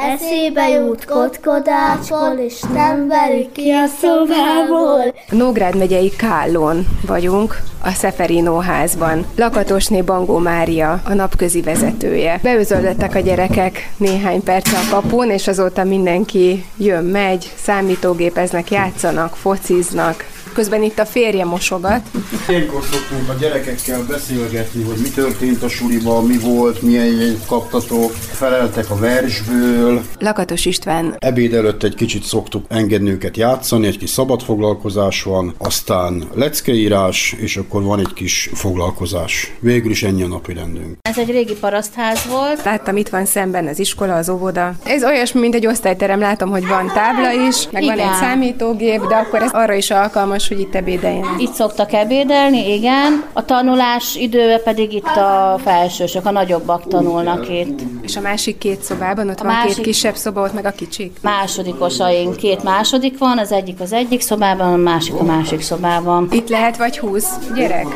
Eszébe 0.08 0.70
jut 0.70 1.06
kotkodácsból, 1.06 2.38
és 2.46 2.62
nem 2.74 3.08
verik 3.08 3.52
ki 3.52 3.72
a 3.72 3.86
szobából. 4.02 5.16
Nógrád 5.30 5.78
megyei 5.78 6.10
Kállón 6.10 6.88
vagyunk, 7.08 7.62
a 7.84 7.92
Szeferino 7.92 8.58
házban. 8.58 9.26
Lakatosné 9.36 10.02
Bangó 10.02 10.38
Mária, 10.38 11.02
a 11.06 11.14
napközi 11.14 11.62
vezetője. 11.62 12.40
Beözöldöttek 12.44 13.16
a 13.16 13.20
gyerekek 13.20 13.92
néhány 13.98 14.44
perc 14.44 14.74
a 14.74 14.90
kapun, 14.90 15.30
és 15.30 15.48
azóta 15.48 15.84
mindenki 15.84 16.66
jön, 16.78 17.04
megy, 17.04 17.52
számítógépeznek, 17.56 18.72
játszanak, 18.72 19.36
fociznak, 19.36 20.26
Közben 20.54 20.84
itt 20.84 21.00
a 21.00 21.06
férje 21.06 21.46
mosogat. 21.46 22.02
Ilyenkor 22.48 22.84
szoktunk 22.84 23.30
a 23.30 23.34
gyerekekkel 23.40 24.06
beszélgetni, 24.08 24.84
hogy 24.84 24.98
mi 25.02 25.10
történt 25.10 25.64
a 25.64 25.70
suliban, 25.70 26.26
mi 26.26 26.38
volt, 26.38 26.82
milyen 26.82 27.06
jegyet 27.06 27.46
kaptatok, 27.46 28.12
feleltek 28.12 28.90
a 28.90 28.96
versből. 28.96 30.02
Lakatos 30.20 30.66
István. 30.66 31.16
Ebéd 31.20 31.54
előtt 31.54 31.84
egy 31.84 31.96
kicsit 31.96 32.24
szoktuk 32.24 32.66
engedni 32.68 33.10
őket 33.10 33.38
játszani, 33.38 33.88
egy 33.88 33.98
kis 33.98 34.10
szabad 34.10 34.42
foglalkozás 34.42 35.24
van, 35.24 35.54
aztán 35.58 36.24
leckeírás, 36.34 37.36
és 37.40 37.58
akkor 37.58 37.84
van 37.84 38.00
egy 38.00 38.14
kis 38.14 38.50
foglalkozás. 38.54 39.54
Végül 39.60 39.92
is 39.92 40.04
ennyi 40.04 40.24
a 40.24 40.28
napi 40.28 40.54
rendünk. 40.54 40.98
Ez 41.02 41.18
egy 41.18 41.30
régi 41.30 41.54
parasztház 41.54 42.26
volt. 42.30 42.64
Láttam, 42.64 42.98
itt 42.98 43.10
van 43.10 43.26
szemben 43.26 43.68
az 43.68 43.80
iskola, 43.80 44.16
az 44.16 44.30
óvoda. 44.30 44.74
Ez 44.84 45.04
olyasmi, 45.04 45.40
mint 45.40 45.56
egy 45.56 45.68
osztályterem, 45.68 46.20
látom, 46.20 46.50
hogy 46.50 46.68
van 46.68 46.92
tábla 46.94 47.32
is, 47.48 47.68
meg 47.72 47.84
Igen. 47.84 47.98
van 47.98 48.08
egy 48.08 48.20
számítógép, 48.20 49.08
de 49.08 49.16
akkor 49.16 49.42
ez 49.42 49.52
arra 49.52 49.74
is 49.74 49.92
alkalmas, 49.92 50.48
hogy 50.50 50.60
itt 50.60 50.76
ebédeljen. 50.76 51.26
Itt 51.38 51.54
szoktak 51.54 51.94
ebédelni, 51.94 52.74
igen. 52.74 53.24
A 53.34 53.46
tanulás 53.46 54.16
időbe 54.16 54.58
pedig 54.58 54.94
itt 54.94 55.16
a 55.16 55.60
felsősök, 55.64 56.26
a 56.26 56.32
nagyobbak 56.32 56.88
tanulnak 56.88 57.50
itt. 57.50 57.80
És 58.02 58.16
a 58.16 58.22
másik 58.22 58.58
két 58.58 58.82
szobában, 58.82 59.30
ott 59.30 59.40
a 59.40 59.44
van 59.44 59.54
másik... 59.54 59.76
két 59.76 59.86
kisebb 59.86 60.16
szoba, 60.16 60.42
ott 60.42 60.54
meg 60.54 60.66
a 60.66 60.72
kicsik? 60.72 61.18
Másodikosaink, 61.22 62.36
két 62.36 62.64
második 62.64 63.18
van, 63.18 63.38
az 63.38 63.52
egyik 63.52 63.80
az 63.80 63.94
egyik 63.94 64.22
szobában, 64.22 64.74
a 64.74 64.78
másik 64.78 65.14
a 65.14 65.24
másik 65.24 65.62
szobában. 65.62 66.28
Itt 66.32 66.50
lehet 66.50 66.78
vagy 66.78 66.98
húsz 66.98 67.30
gyerek? 67.56 67.88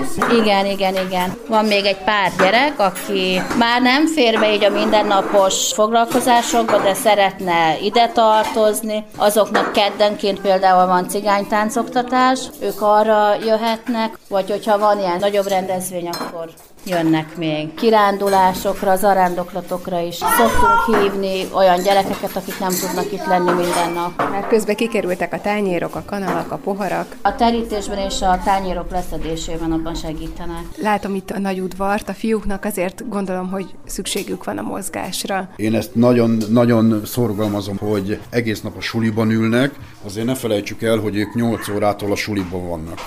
Igen, 0.41 0.65
igen, 0.65 0.93
igen. 1.07 1.36
Van 1.48 1.65
még 1.65 1.86
egy 1.86 1.98
pár 1.98 2.31
gyerek, 2.38 2.79
aki 2.79 3.41
már 3.57 3.81
nem 3.81 4.07
fér 4.07 4.39
be 4.39 4.53
így 4.53 4.63
a 4.63 4.69
mindennapos 4.69 5.74
foglalkozásokba, 5.74 6.77
de 6.77 6.93
szeretne 6.93 7.77
ide 7.81 8.12
tartozni. 8.13 9.03
Azoknak 9.17 9.72
keddenként 9.72 10.41
például 10.41 10.88
van 10.88 11.10
cigánytáncoktatás, 11.10 12.32
ők 12.61 12.81
arra 12.81 13.35
jöhetnek, 13.45 14.17
vagy 14.29 14.49
hogyha 14.49 14.77
van 14.77 14.99
ilyen 14.99 15.17
nagyobb 15.19 15.47
rendezvény, 15.47 16.07
akkor 16.07 16.49
jönnek 16.85 17.37
még. 17.37 17.73
Kirándulásokra, 17.73 18.95
zarándoklatokra 18.95 19.99
is 19.99 20.15
szoktunk 20.15 21.01
hívni 21.01 21.47
olyan 21.53 21.83
gyerekeket, 21.83 22.35
akik 22.35 22.59
nem 22.59 22.71
tudnak 22.81 23.11
itt 23.11 23.25
lenni 23.25 23.51
minden 23.51 23.91
nap. 23.93 24.29
Már 24.29 24.47
közben 24.47 24.75
kikerültek 24.75 25.33
a 25.33 25.41
tányérok, 25.41 25.95
a 25.95 26.03
kanalak, 26.05 26.51
a 26.51 26.57
poharak. 26.57 27.15
A 27.21 27.35
terítésben 27.35 27.97
és 27.97 28.21
a 28.21 28.39
tányérok 28.43 28.91
leszedésében 28.91 29.71
abban 29.71 29.95
segítenek. 29.95 30.63
Látom 30.81 31.15
itt 31.15 31.29
a 31.29 31.39
nagy 31.39 31.59
udvart, 31.59 32.09
a 32.09 32.13
fiúknak 32.13 32.65
azért 32.65 33.09
gondolom, 33.09 33.49
hogy 33.49 33.65
szükségük 33.85 34.43
van 34.43 34.57
a 34.57 34.61
mozgásra. 34.61 35.49
Én 35.55 35.75
ezt 35.75 35.95
nagyon-nagyon 35.95 37.01
szorgalmazom, 37.05 37.77
hogy 37.77 38.19
egész 38.29 38.61
nap 38.61 38.77
a 38.77 38.81
suliban 38.81 39.31
ülnek, 39.31 39.75
azért 40.03 40.25
ne 40.25 40.36
felejtsük 40.36 40.81
el, 40.81 40.98
hogy 40.98 41.15
ők 41.15 41.33
8 41.33 41.69
órától 41.69 42.12
a 42.12 42.15
suliban 42.15 42.67
vannak 42.67 43.00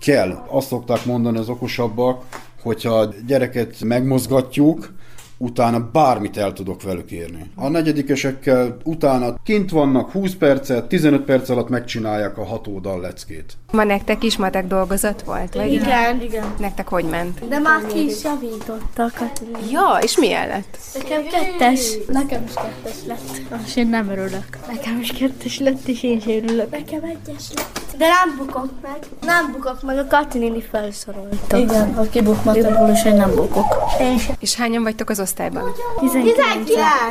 kell. 0.00 0.44
Azt 0.48 0.68
szokták 0.68 1.04
mondani 1.04 1.38
az 1.38 1.48
okosabbak, 1.48 2.24
hogyha 2.62 2.98
a 2.98 3.14
gyereket 3.26 3.80
megmozgatjuk, 3.84 4.92
utána 5.38 5.90
bármit 5.92 6.36
el 6.36 6.52
tudok 6.52 6.82
velük 6.82 7.10
érni. 7.10 7.50
A 7.54 7.68
negyedikesekkel 7.68 8.76
utána 8.84 9.34
kint 9.44 9.70
vannak 9.70 10.10
20 10.10 10.34
percet, 10.34 10.84
15 10.84 11.22
perc 11.22 11.48
alatt 11.48 11.68
megcsinálják 11.68 12.38
a 12.38 12.44
hat 12.44 12.66
oldal 12.66 13.00
leckét. 13.00 13.56
Ma 13.72 13.84
nektek 13.84 14.22
is 14.22 14.36
matek 14.36 14.66
dolgozat 14.66 15.22
volt? 15.22 15.54
Vagy? 15.54 15.72
Igen, 15.72 16.20
igen. 16.22 16.54
Nektek 16.58 16.88
hogy 16.88 17.04
ment? 17.04 17.48
De 17.48 17.58
már 17.58 17.86
ki 17.86 18.04
is 18.04 18.22
javítottak. 18.22 19.22
Ja, 19.70 19.98
és 20.02 20.18
milyen 20.18 20.48
lett? 20.48 20.78
Nekem 20.94 21.22
kettes. 21.22 21.96
Nekem 22.08 22.44
is 22.46 22.54
kettes 22.54 22.96
lett. 23.06 23.62
És 23.66 23.76
én 23.76 23.88
nem 23.88 24.08
örülök. 24.08 24.58
Nekem 24.66 25.00
is 25.00 25.12
kettes 25.12 25.58
lett, 25.58 25.86
és 25.86 26.02
én 26.02 26.20
sem 26.20 26.32
örülök. 26.32 26.70
Nekem 26.70 27.02
egyes 27.02 27.52
lett. 27.54 27.83
De 27.98 28.06
nem 28.08 28.36
bukok 28.36 28.68
meg. 28.82 28.98
Nem 29.20 29.52
bukok 29.52 29.82
meg, 29.82 29.98
a 29.98 30.06
Kati 30.06 30.38
néni 30.38 30.62
felszorolta. 30.62 31.56
Igen, 31.56 31.94
ha 31.94 32.02
kibuk 32.10 32.44
matekból, 32.44 32.88
és 32.88 33.04
én 33.04 33.14
nem 33.14 33.34
bukok. 33.34 33.76
Én 34.00 34.18
sem. 34.18 34.34
És 34.38 34.54
hányan 34.54 34.82
vagytok 34.82 35.08
az 35.10 35.20
osztályban? 35.20 35.72
19. 36.00 36.70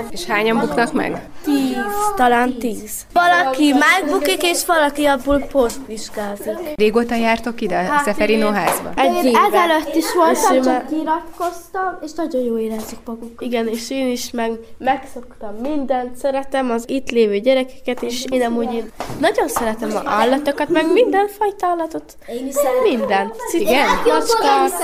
És 0.10 0.25
hányan 0.25 0.60
buknak 0.60 0.94
meg? 0.94 1.30
10, 1.44 1.75
talán 2.16 2.58
10. 2.58 2.92
Valaki 3.13 3.74
megbukik, 3.74 4.44
és 4.44 4.66
valaki 4.66 5.06
abból 5.06 5.40
posztvizsgázik. 5.40 6.58
Régóta 6.75 7.16
jártok 7.16 7.62
ide, 7.62 7.80
a 7.80 8.02
Szeferino 8.04 8.50
házba? 8.52 8.92
Egy 8.96 9.25
éve. 9.25 9.40
Ezelőtt 9.40 9.96
is 9.96 10.13
voltam, 10.13 10.56
És 10.56 10.63
csak 10.66 10.88
kiratkoztam, 10.88 11.98
és 12.02 12.12
nagyon 12.16 12.42
jó 12.42 12.58
érezzük 12.58 13.00
maguk. 13.06 13.42
Igen, 13.42 13.68
és 13.68 13.90
én 13.90 14.12
is 14.12 14.32
meg 14.32 14.52
megszoktam 14.78 15.56
mindent, 15.62 16.16
szeretem 16.16 16.72
az 16.72 16.84
itt 16.88 17.10
lévő 17.12 17.40
gyerekeket, 17.40 18.02
és 18.02 18.25
én 18.30 18.44
amúgy 18.44 18.74
én 18.74 18.92
nagyon 19.20 19.48
szeretem 19.48 19.96
a 19.96 20.02
állatokat, 20.06 20.70
meg 20.74 20.92
minden 20.94 21.27
fajta 21.38 21.68
állatot. 21.68 22.18
Én 22.27 22.48
is 22.48 22.56
Mindent. 22.84 23.36
Igen, 23.51 23.88
macska. 24.06 24.75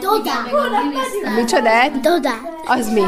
Dodát. 0.00 1.36
Micsodát? 1.36 2.00
Dodát. 2.00 2.40
Az 2.66 2.92
mi? 2.92 3.02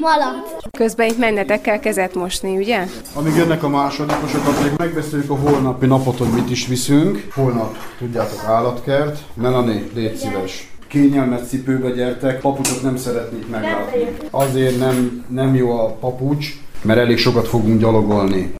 Malat. 0.00 0.56
Közben 0.70 1.06
itt 1.06 1.18
mennetek 1.18 1.60
kell 1.60 1.78
kezet 1.78 2.14
mosni, 2.14 2.56
ugye? 2.56 2.86
Amíg 3.14 3.34
jönnek 3.36 3.62
a 3.62 3.68
másodikosok, 3.68 4.46
addig 4.46 4.72
megbeszéljük 4.76 5.30
a 5.30 5.36
holnapi 5.36 5.86
napot, 5.86 6.18
hogy 6.18 6.28
mit 6.28 6.50
is 6.50 6.66
viszünk. 6.66 7.26
Holnap, 7.34 7.76
tudjátok, 7.98 8.44
állatkert. 8.44 9.18
Melanie, 9.34 9.82
légy 9.94 10.16
szíves. 10.16 10.70
Kényelmet 10.88 11.48
cipőbe 11.48 11.90
gyertek, 11.90 12.40
papucsot 12.40 12.82
nem 12.82 12.96
szeretnék 12.96 13.48
meglátni. 13.48 14.16
Azért 14.30 14.78
nem, 14.78 15.24
nem 15.28 15.54
jó 15.54 15.70
a 15.70 15.86
papucs, 15.86 16.46
mert 16.86 16.98
elég 16.98 17.18
sokat 17.18 17.48
fogunk 17.48 17.80
gyalogolni. 17.80 18.54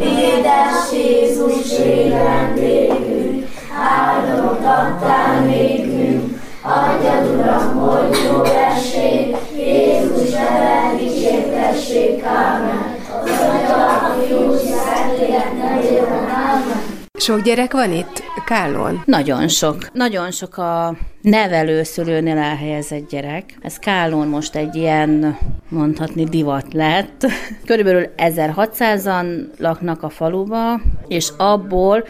Édes 0.00 0.92
Jézus 0.92 1.78
élem 1.78 2.54
végünk, 2.54 3.46
áldott 3.80 4.64
adtál 4.64 5.40
nékünk, 5.40 6.38
adjad 6.62 7.34
Uram, 7.34 7.76
hogy 7.76 8.16
jó 8.24 8.42
essék, 8.42 9.36
Jézus 9.56 10.30
neve 10.30 10.94
dicsértessék, 10.98 12.24
Ámen. 12.24 12.96
Az 13.22 13.30
Atya, 13.30 13.86
a 13.86 14.16
Fiú, 14.20 14.52
Szentlélek 14.54 15.52
nevében, 15.58 16.28
Ámen. 16.28 16.82
Sok 17.18 17.40
gyerek 17.40 17.72
van 17.72 17.92
itt 17.92 18.22
Kállón? 18.44 19.02
Nagyon 19.04 19.48
sok. 19.48 19.76
Nagyon 19.92 20.30
sok 20.30 20.56
a 20.58 20.96
nevelőszülőnél 21.30 22.38
elhelyezett 22.38 23.08
gyerek. 23.08 23.58
Ez 23.62 23.78
Kálón 23.78 24.28
most 24.28 24.54
egy 24.54 24.74
ilyen, 24.74 25.38
mondhatni, 25.68 26.24
divat 26.24 26.72
lett. 26.72 27.26
Körülbelül 27.64 28.06
1600-an 28.16 29.26
laknak 29.58 30.02
a 30.02 30.08
faluba, 30.08 30.80
és 31.08 31.28
abból 31.36 32.04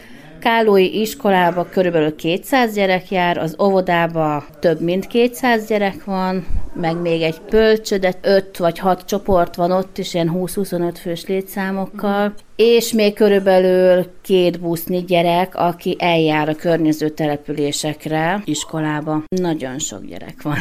Kálói 0.46 1.00
iskolába 1.00 1.68
körülbelül 1.68 2.16
200 2.16 2.74
gyerek 2.74 3.10
jár, 3.10 3.38
az 3.38 3.56
óvodába 3.62 4.44
több 4.60 4.80
mint 4.80 5.06
200 5.06 5.66
gyerek 5.66 6.04
van, 6.04 6.46
meg 6.74 7.00
még 7.00 7.22
egy 7.22 7.40
pölcsö, 7.40 7.96
de 7.96 8.14
5 8.22 8.56
vagy 8.56 8.78
6 8.78 9.04
csoport 9.04 9.54
van 9.54 9.70
ott 9.70 9.98
is, 9.98 10.14
ilyen 10.14 10.30
20-25 10.34 10.94
fős 11.00 11.26
létszámokkal, 11.26 12.34
és 12.56 12.92
még 12.92 13.14
körülbelül 13.14 14.06
két 14.22 14.60
busznyi 14.60 15.04
gyerek, 15.04 15.54
aki 15.54 15.96
eljár 15.98 16.48
a 16.48 16.54
környező 16.54 17.08
településekre, 17.08 18.42
iskolába. 18.44 19.22
Nagyon 19.28 19.78
sok 19.78 20.04
gyerek 20.04 20.42
van. 20.42 20.56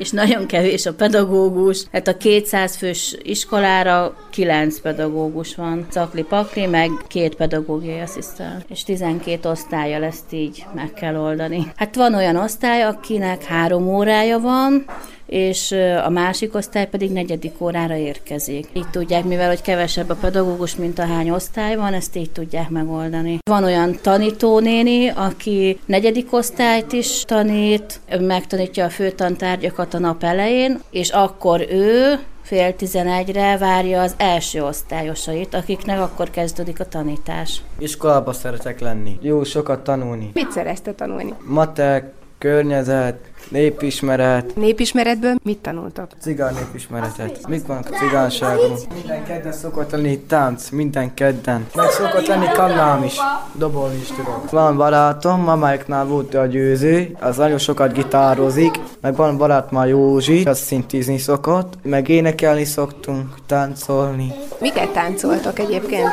És 0.00 0.10
nagyon 0.10 0.46
kevés 0.46 0.86
a 0.86 0.92
pedagógus. 0.92 1.84
Hát 1.92 2.08
a 2.08 2.16
200 2.16 2.76
fős 2.76 3.16
iskolára 3.22 4.16
9 4.30 4.80
pedagógus 4.80 5.54
van. 5.54 5.86
Cakli 5.90 6.22
Pakli, 6.22 6.66
meg 6.66 6.90
két 7.08 7.34
pedagógiai 7.34 8.00
asszisztál. 8.00 8.62
És 8.68 8.84
12 8.84 9.48
osztálya 9.48 10.04
ezt 10.04 10.32
így 10.32 10.64
meg 10.74 10.92
kell 10.92 11.16
oldani. 11.16 11.72
Hát 11.76 11.94
van 11.94 12.14
olyan 12.14 12.36
osztály, 12.36 12.82
akinek 12.82 13.44
három 13.44 13.88
órája 13.88 14.38
van, 14.38 14.84
és 15.30 15.74
a 16.04 16.10
másik 16.10 16.54
osztály 16.54 16.88
pedig 16.88 17.10
negyedik 17.12 17.60
órára 17.60 17.96
érkezik. 17.96 18.68
Így 18.72 18.90
tudják, 18.90 19.24
mivel 19.24 19.48
hogy 19.48 19.62
kevesebb 19.62 20.08
a 20.08 20.14
pedagógus, 20.14 20.76
mint 20.76 20.98
a 20.98 21.06
hány 21.06 21.30
osztály 21.30 21.76
van, 21.76 21.94
ezt 21.94 22.16
így 22.16 22.30
tudják 22.30 22.68
megoldani. 22.68 23.38
Van 23.50 23.64
olyan 23.64 23.98
tanítónéni, 24.02 25.08
aki 25.08 25.78
negyedik 25.86 26.32
osztályt 26.32 26.92
is 26.92 27.24
tanít, 27.24 28.00
megtanítja 28.20 28.84
a 28.84 28.90
főtantárgyakat 28.90 29.94
a 29.94 29.98
nap 29.98 30.22
elején, 30.22 30.80
és 30.90 31.10
akkor 31.10 31.66
ő 31.70 32.18
fél 32.42 32.76
tizenegyre 32.76 33.58
várja 33.58 34.00
az 34.00 34.14
első 34.16 34.62
osztályosait, 34.64 35.54
akiknek 35.54 36.00
akkor 36.00 36.30
kezdődik 36.30 36.80
a 36.80 36.84
tanítás. 36.84 37.62
Iskolába 37.78 38.32
szeretek 38.32 38.80
lenni. 38.80 39.18
Jó 39.20 39.44
sokat 39.44 39.80
tanulni. 39.84 40.30
Mit 40.34 40.50
szerette 40.50 40.92
tanulni? 40.92 41.34
Matek, 41.46 42.12
környezet, 42.40 43.18
népismeret. 43.48 44.56
Népismeretből 44.56 45.34
mit 45.42 45.58
tanultak? 45.58 46.10
Cigány 46.20 46.54
népismeretet. 46.54 47.48
Mit 47.48 47.66
van 47.66 47.76
a 47.76 47.96
cigányságban? 47.96 48.78
Minden 48.94 49.24
kedden 49.24 49.52
szokott 49.52 49.90
lenni 49.90 50.18
tánc, 50.18 50.70
minden 50.70 51.14
kedden. 51.14 51.66
Meg 51.74 51.90
szokott 51.90 52.26
lenni 52.26 52.46
kannám 52.52 53.04
is. 53.04 53.16
Dobolni 53.54 53.96
is 53.96 54.06
tudok. 54.06 54.50
Van 54.50 54.76
barátom, 54.76 55.40
mamáiknál 55.40 56.04
volt 56.04 56.34
a 56.34 56.46
győző, 56.46 57.16
az 57.20 57.36
nagyon 57.36 57.58
sokat 57.58 57.92
gitározik, 57.92 58.80
meg 59.00 59.16
van 59.16 59.36
barát 59.36 59.70
már 59.70 59.88
Józsi, 59.88 60.42
az 60.44 60.58
szintizni 60.58 61.18
szokott, 61.18 61.74
meg 61.82 62.08
énekelni 62.08 62.64
szoktunk, 62.64 63.34
táncolni. 63.46 64.32
Miket 64.60 64.92
táncoltok 64.92 65.58
egyébként? 65.58 66.08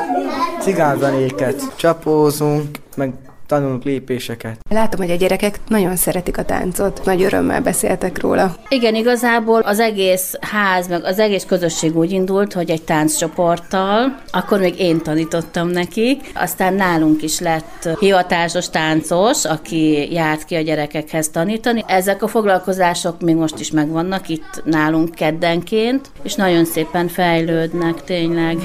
Cigányzenéket, 0.62 1.75
csapózunk, 1.75 2.77
meg 2.96 3.13
tanulunk 3.48 3.84
lépéseket. 3.84 4.60
Látom, 4.70 5.00
hogy 5.00 5.12
a 5.12 5.16
gyerekek 5.16 5.60
nagyon 5.68 5.96
szeretik 5.96 6.38
a 6.38 6.46
táncot, 6.46 7.01
nagy 7.06 7.24
örömmel 7.24 7.62
beszéltek 7.62 8.22
róla. 8.22 8.56
Igen, 8.70 8.96
igazából 8.96 9.60
az 9.62 9.80
egész 9.80 10.36
ház, 10.42 10.88
meg 10.88 11.04
az 11.04 11.20
egész 11.20 11.46
közösség 11.46 11.98
úgy 11.98 12.12
indult, 12.12 12.54
hogy 12.54 12.70
egy 12.70 12.84
tánccsoporttal, 12.84 14.20
akkor 14.32 14.60
még 14.60 14.80
én 14.80 15.01
tanítottam 15.01 15.68
nekik, 15.68 16.32
aztán 16.34 16.74
nálunk 16.74 17.24
is 17.24 17.39
lett 17.39 17.89
hivatásos 18.00 18.70
táncos, 18.70 19.46
aki 19.46 20.13
járt 20.13 20.46
ki 20.46 20.56
a 20.56 20.62
gyerekekhez 20.62 21.30
tanítani. 21.30 21.84
Ezek 21.88 22.24
a 22.24 22.27
foglalkozások 22.27 23.22
még 23.22 23.36
most 23.36 23.60
is 23.60 23.72
megvannak 23.72 24.30
itt 24.30 24.62
nálunk 24.66 25.16
keddenként, 25.16 26.10
és 26.24 26.36
nagyon 26.36 26.66
szépen 26.66 27.08
fejlődnek 27.08 28.04
tényleg. 28.04 28.58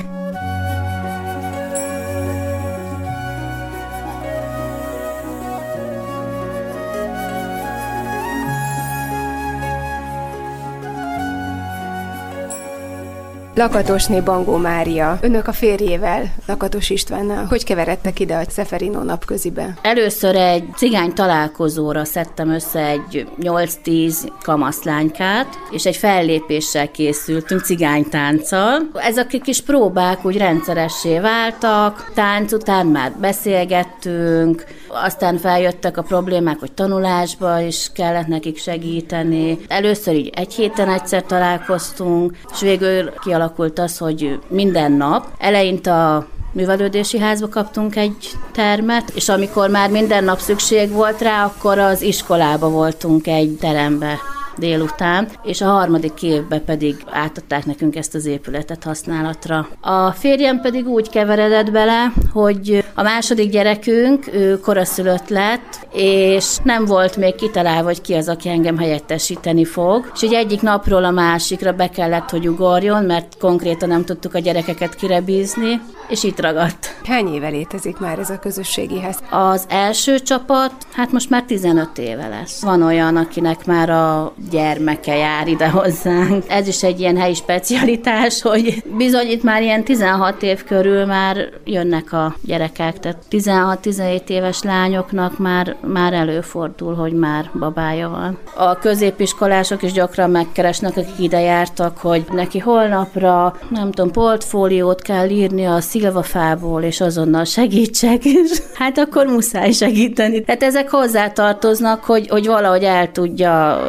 Lakatosné 13.62 14.20
Bangó 14.20 14.56
Mária, 14.56 15.18
önök 15.20 15.48
a 15.48 15.52
férjével, 15.52 16.34
Lakatos 16.46 16.90
Istvánnal, 16.90 17.44
hogy 17.44 17.64
keveredtek 17.64 18.20
ide 18.20 18.36
a 18.36 18.50
Szeferino 18.50 19.02
napközibe? 19.02 19.74
Először 19.82 20.36
egy 20.36 20.64
cigány 20.76 21.12
találkozóra 21.12 22.04
szedtem 22.04 22.50
össze 22.50 22.86
egy 22.86 23.26
8-10 23.40 24.14
kamaszlánykát, 24.42 25.46
és 25.70 25.86
egy 25.86 25.96
fellépéssel 25.96 26.90
készültünk 26.90 27.60
cigánytánccal. 27.60 28.78
Ezek 28.94 29.30
a 29.32 29.38
kis 29.38 29.60
próbák 29.60 30.24
úgy 30.24 30.36
rendszeressé 30.36 31.18
váltak, 31.18 32.10
tánc 32.14 32.52
után 32.52 32.86
már 32.86 33.12
beszélgettünk, 33.20 34.64
aztán 34.88 35.36
feljöttek 35.36 35.96
a 35.96 36.02
problémák, 36.02 36.58
hogy 36.58 36.72
tanulásba 36.72 37.60
is 37.60 37.90
kellett 37.94 38.26
nekik 38.26 38.58
segíteni. 38.58 39.58
Először 39.68 40.14
így 40.14 40.30
egy 40.34 40.54
héten 40.54 40.88
egyszer 40.88 41.22
találkoztunk, 41.22 42.36
és 42.52 42.60
végül 42.60 43.12
kialakult 43.24 43.50
alakult 43.52 43.78
az, 43.78 43.98
hogy 43.98 44.38
minden 44.48 44.92
nap 44.92 45.26
eleinte 45.38 45.92
a 45.92 46.26
művelődési 46.52 47.18
házba 47.18 47.48
kaptunk 47.48 47.96
egy 47.96 48.16
termet, 48.52 49.10
és 49.14 49.28
amikor 49.28 49.70
már 49.70 49.90
minden 49.90 50.24
nap 50.24 50.38
szükség 50.38 50.90
volt 50.90 51.20
rá, 51.20 51.44
akkor 51.44 51.78
az 51.78 52.02
iskolába 52.02 52.68
voltunk 52.68 53.26
egy 53.26 53.56
terembe 53.60 54.18
délután, 54.56 55.28
és 55.42 55.60
a 55.60 55.66
harmadik 55.66 56.22
évben 56.22 56.64
pedig 56.64 56.96
átadták 57.10 57.66
nekünk 57.66 57.96
ezt 57.96 58.14
az 58.14 58.26
épületet 58.26 58.84
használatra. 58.84 59.68
A 59.80 60.10
férjem 60.10 60.60
pedig 60.60 60.86
úgy 60.86 61.10
keveredett 61.10 61.70
bele, 61.70 62.12
hogy 62.32 62.84
a 62.94 63.02
második 63.02 63.50
gyerekünk, 63.50 64.26
ő 64.32 64.60
koraszülött 64.60 65.28
lett, 65.28 65.86
és 65.92 66.56
nem 66.62 66.84
volt 66.84 67.16
még 67.16 67.34
kitalálva, 67.34 67.84
hogy 67.84 68.00
ki 68.00 68.14
az, 68.14 68.28
aki 68.28 68.48
engem 68.48 68.78
helyettesíteni 68.78 69.64
fog. 69.64 70.10
És 70.14 70.22
így 70.22 70.34
egyik 70.34 70.62
napról 70.62 71.04
a 71.04 71.10
másikra 71.10 71.72
be 71.72 71.88
kellett, 71.88 72.30
hogy 72.30 72.48
ugorjon, 72.48 73.04
mert 73.04 73.36
konkrétan 73.40 73.88
nem 73.88 74.04
tudtuk 74.04 74.34
a 74.34 74.38
gyerekeket 74.38 74.94
kirebízni, 74.94 75.80
és 76.08 76.24
itt 76.24 76.40
ragadt. 76.40 76.96
Hány 77.04 77.34
éve 77.34 77.48
létezik 77.48 77.98
már 77.98 78.18
ez 78.18 78.30
a 78.30 78.38
közösségi 78.38 79.00
ház? 79.00 79.18
Az 79.30 79.64
első 79.68 80.18
csapat, 80.18 80.72
hát 80.92 81.12
most 81.12 81.30
már 81.30 81.42
15 81.42 81.98
éve 81.98 82.28
lesz. 82.28 82.62
Van 82.62 82.82
olyan, 82.82 83.16
akinek 83.16 83.66
már 83.66 83.90
a 83.90 84.32
gyermeke 84.50 85.16
jár 85.16 85.48
ide 85.48 85.68
hozzánk. 85.68 86.44
Ez 86.48 86.68
is 86.68 86.82
egy 86.82 87.00
ilyen 87.00 87.16
helyi 87.16 87.34
specialitás, 87.34 88.42
hogy 88.42 88.82
bizony 88.96 89.26
itt 89.26 89.42
már 89.42 89.62
ilyen 89.62 89.84
16 89.84 90.42
év 90.42 90.64
körül 90.64 91.04
már 91.04 91.48
jönnek 91.64 92.12
a 92.12 92.34
gyerekek, 92.44 92.98
tehát 92.98 93.18
16-17 93.30 94.28
éves 94.28 94.62
lányoknak 94.62 95.38
már, 95.38 95.76
már 95.86 96.12
előfordul, 96.12 96.94
hogy 96.94 97.12
már 97.12 97.50
babája 97.58 98.08
van. 98.08 98.38
A 98.56 98.78
középiskolások 98.78 99.82
is 99.82 99.92
gyakran 99.92 100.30
megkeresnek, 100.30 100.96
akik 100.96 101.18
ide 101.18 101.40
jártak, 101.40 101.98
hogy 101.98 102.24
neki 102.32 102.58
holnapra, 102.58 103.56
nem 103.70 103.92
tudom, 103.92 104.10
portfóliót 104.10 105.02
kell 105.02 105.28
írni 105.28 105.64
a 105.64 105.80
szilvafából, 105.80 106.82
és 106.82 107.00
azonnal 107.00 107.44
segítsek, 107.44 108.24
és 108.24 108.62
hát 108.74 108.98
akkor 108.98 109.26
muszáj 109.26 109.70
segíteni. 109.72 110.42
Tehát 110.44 110.62
ezek 110.62 110.90
hozzátartoznak, 110.90 112.04
hogy, 112.04 112.28
hogy 112.28 112.46
valahogy 112.46 112.82
el 112.82 113.12
tudja 113.12 113.82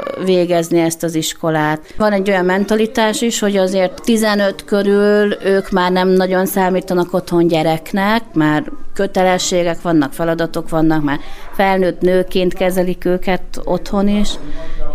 végezni 0.45 0.79
ezt 0.79 1.03
az 1.03 1.15
iskolát. 1.15 1.93
Van 1.97 2.11
egy 2.11 2.29
olyan 2.29 2.45
mentalitás 2.45 3.21
is, 3.21 3.39
hogy 3.39 3.57
azért 3.57 4.01
15 4.03 4.65
körül 4.65 5.37
ők 5.43 5.69
már 5.69 5.91
nem 5.91 6.07
nagyon 6.07 6.45
számítanak 6.45 7.13
otthon 7.13 7.47
gyereknek, 7.47 8.23
már 8.33 8.63
kötelességek 8.93 9.81
vannak, 9.81 10.13
feladatok 10.13 10.69
vannak, 10.69 11.03
már 11.03 11.19
felnőtt 11.53 12.01
nőként 12.01 12.53
kezelik 12.53 13.05
őket 13.05 13.41
otthon 13.63 14.07
is, 14.07 14.29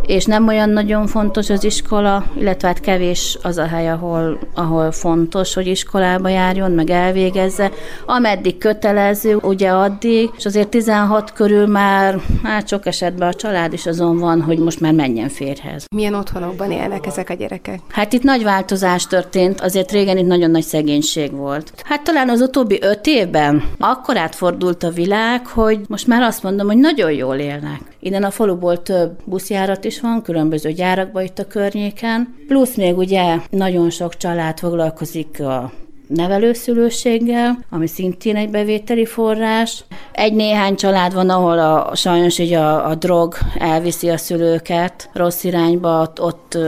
és 0.08 0.24
nem 0.24 0.46
olyan 0.46 0.70
nagyon 0.70 1.06
fontos 1.06 1.50
az 1.50 1.64
iskola, 1.64 2.24
illetve 2.38 2.68
hát 2.68 2.80
kevés 2.80 3.38
az 3.42 3.58
a 3.58 3.66
hely, 3.66 3.88
ahol, 3.88 4.38
ahol 4.54 4.92
fontos, 4.92 5.54
hogy 5.54 5.66
iskolába 5.66 6.28
járjon, 6.28 6.70
meg 6.70 6.90
elvégezze. 6.90 7.70
Ameddig 8.06 8.58
kötelező, 8.58 9.36
ugye 9.36 9.70
addig, 9.70 10.30
és 10.36 10.46
azért 10.46 10.68
16 10.68 11.32
körül 11.32 11.66
már, 11.66 12.20
hát 12.42 12.68
sok 12.68 12.86
esetben 12.86 13.28
a 13.28 13.34
család 13.34 13.72
is 13.72 13.86
azon 13.86 14.18
van, 14.18 14.42
hogy 14.42 14.58
most 14.58 14.80
már 14.80 14.92
menjen 14.92 15.28
férhez. 15.28 15.84
Milyen 15.94 16.14
otthonokban 16.14 16.70
élnek 16.70 17.06
ezek 17.06 17.30
a 17.30 17.34
gyerekek? 17.34 17.80
Hát 17.88 18.12
itt 18.12 18.22
nagy 18.22 18.42
változás 18.42 19.06
történt, 19.06 19.60
azért 19.60 19.92
régen 19.92 20.18
itt 20.18 20.26
nagyon 20.26 20.50
nagy 20.50 20.62
szegénység 20.62 21.32
volt. 21.32 21.72
Hát 21.84 22.02
talán 22.02 22.28
az 22.28 22.40
utóbbi 22.40 22.78
öt 22.82 23.06
évben 23.06 23.64
akkor 23.78 24.16
átfordult 24.16 24.82
a 24.82 24.90
világ, 24.90 25.46
hogy 25.46 25.80
most 25.88 26.06
már 26.06 26.22
azt 26.22 26.42
mondom, 26.48 26.66
hogy 26.66 26.76
nagyon 26.76 27.12
jól 27.12 27.36
élnek. 27.36 27.80
Innen 28.00 28.22
a 28.22 28.30
faluból 28.30 28.82
több 28.82 29.18
buszjárat 29.24 29.84
is 29.84 30.00
van, 30.00 30.22
különböző 30.22 30.72
gyárakban 30.72 31.22
itt 31.22 31.38
a 31.38 31.46
környéken. 31.46 32.34
Plusz 32.46 32.74
még 32.76 32.96
ugye 32.96 33.36
nagyon 33.50 33.90
sok 33.90 34.16
család 34.16 34.58
foglalkozik 34.58 35.40
a 35.40 35.72
nevelőszülőséggel, 36.08 37.58
ami 37.70 37.86
szintén 37.86 38.36
egy 38.36 38.50
bevételi 38.50 39.06
forrás. 39.06 39.84
Egy-néhány 40.12 40.76
család 40.76 41.14
van, 41.14 41.30
ahol 41.30 41.58
a, 41.58 41.94
sajnos 41.94 42.38
így 42.38 42.52
a, 42.52 42.88
a 42.88 42.94
drog 42.94 43.34
elviszi 43.58 44.08
a 44.08 44.16
szülőket 44.16 45.10
rossz 45.12 45.44
irányba, 45.44 46.00
ott, 46.00 46.20
ott, 46.20 46.58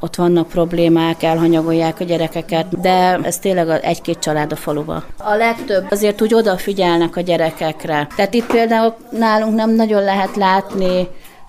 ott 0.00 0.14
vannak 0.16 0.48
problémák, 0.48 1.22
elhanyagolják 1.22 2.00
a 2.00 2.04
gyerekeket, 2.04 2.80
de 2.80 3.18
ez 3.22 3.38
tényleg 3.38 3.68
egy-két 3.68 4.18
család 4.18 4.52
a 4.52 4.56
faluba. 4.56 5.04
A 5.18 5.34
legtöbb 5.34 5.86
azért 5.90 6.22
úgy 6.22 6.34
odafigyelnek 6.34 7.16
a 7.16 7.20
gyerekekre. 7.20 8.06
Tehát 8.16 8.34
itt 8.34 8.46
például 8.46 8.94
nálunk 9.10 9.54
nem 9.54 9.74
nagyon 9.74 10.02
lehet 10.02 10.36
látni 10.36 11.08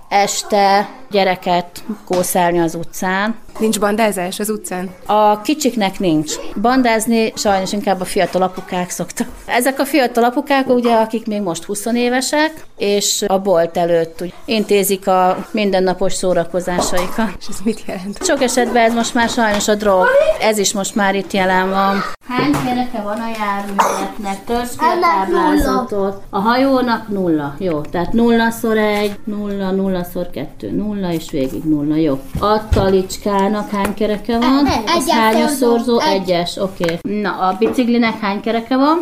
este 0.09 0.89
gyereket 1.11 1.83
kószálni 2.05 2.59
az 2.59 2.75
utcán. 2.75 3.35
Nincs 3.59 3.79
bandázás 3.79 4.39
az 4.39 4.49
utcán? 4.49 4.89
A 5.05 5.41
kicsiknek 5.41 5.99
nincs. 5.99 6.33
Bandázni 6.61 7.33
sajnos 7.35 7.71
inkább 7.71 8.01
a 8.01 8.05
fiatal 8.05 8.41
apukák 8.41 8.89
szoktak. 8.89 9.27
Ezek 9.45 9.79
a 9.79 9.85
fiatal 9.85 10.23
apukák, 10.23 10.69
ugye, 10.69 10.93
akik 10.93 11.27
még 11.27 11.41
most 11.41 11.63
20 11.63 11.85
évesek, 11.85 12.65
és 12.77 13.23
a 13.27 13.39
bolt 13.39 13.77
előtt 13.77 14.21
úgy, 14.21 14.33
intézik 14.45 15.07
a 15.07 15.47
mindennapos 15.51 16.13
szórakozásaikat. 16.13 17.35
És 17.39 17.45
ez 17.49 17.59
mit 17.63 17.83
jelent? 17.87 18.25
Sok 18.25 18.41
esetben 18.41 18.83
ez 18.83 18.93
most 18.93 19.13
már 19.13 19.29
sajnos 19.29 19.67
a 19.67 19.75
drog. 19.75 20.07
Ez 20.41 20.57
is 20.57 20.73
most 20.73 20.95
már 20.95 21.15
itt 21.15 21.31
jelen 21.31 21.69
van. 21.69 22.03
Hány 22.27 22.51
kereke 22.65 23.01
van 23.01 23.19
a 23.19 23.29
járműveknek? 23.39 24.43
Törzs 24.45 24.69
ki 24.69 24.85
a 24.85 24.99
táblázatot. 24.99 26.23
A 26.29 26.39
hajónak 26.39 27.07
nulla. 27.07 27.55
Jó, 27.57 27.81
tehát 27.81 28.13
nullaszor 28.13 28.77
egy, 28.77 29.19
nulla, 29.23 29.71
nullaszor 29.71 30.29
kettő, 30.29 30.71
nulla, 30.71 31.00
és 31.09 31.31
végig 31.31 31.63
nulla. 31.63 31.95
Jó. 31.95 32.19
A 32.39 32.67
talicskának 32.69 33.69
hány 33.69 33.93
kereke 33.93 34.37
van? 34.37 34.65
E- 34.65 34.69
e- 34.69 34.83
Az 34.85 35.03
egyes 35.03 35.15
hányos 35.15 35.51
szorzó. 35.51 35.99
Egy. 35.99 36.21
Egyes, 36.21 36.57
oké. 36.57 36.99
Na, 37.01 37.29
a 37.31 37.55
biciklinek 37.59 38.19
hány 38.19 38.41
kereke 38.41 38.77
van? 38.77 38.97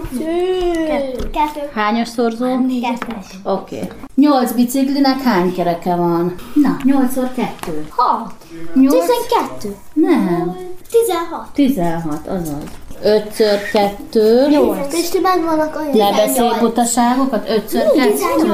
Kettő. 0.88 1.30
Kettő. 1.30 1.70
Hányos 1.74 2.08
szorzó? 2.08 2.46
Kettes. 2.82 3.26
Oké. 3.44 3.80
Nyolc 4.16 4.52
biciklinek 4.52 5.22
hány 5.22 5.54
kereke 5.54 5.96
van? 5.96 6.36
Na, 6.54 6.78
nyolcszor 6.84 7.32
kettő. 7.36 7.88
Hat. 7.90 8.34
Nyolc? 8.74 8.94
Tizenkettő. 8.94 9.76
Nem. 9.94 10.56
Tizenhat. 10.92 11.48
16, 11.54 12.28
azaz. 12.28 12.64
5 13.04 13.24
kettő. 13.72 14.48
Nyolc. 14.50 14.94
És 14.94 15.10
ti 15.10 15.20
megvannak 15.20 15.80
olyan. 15.82 16.12
Ne 16.12 16.26
beszélj 16.26 16.50
butaságokat, 16.60 17.50
5 17.50 17.64
kettő. 17.96 18.48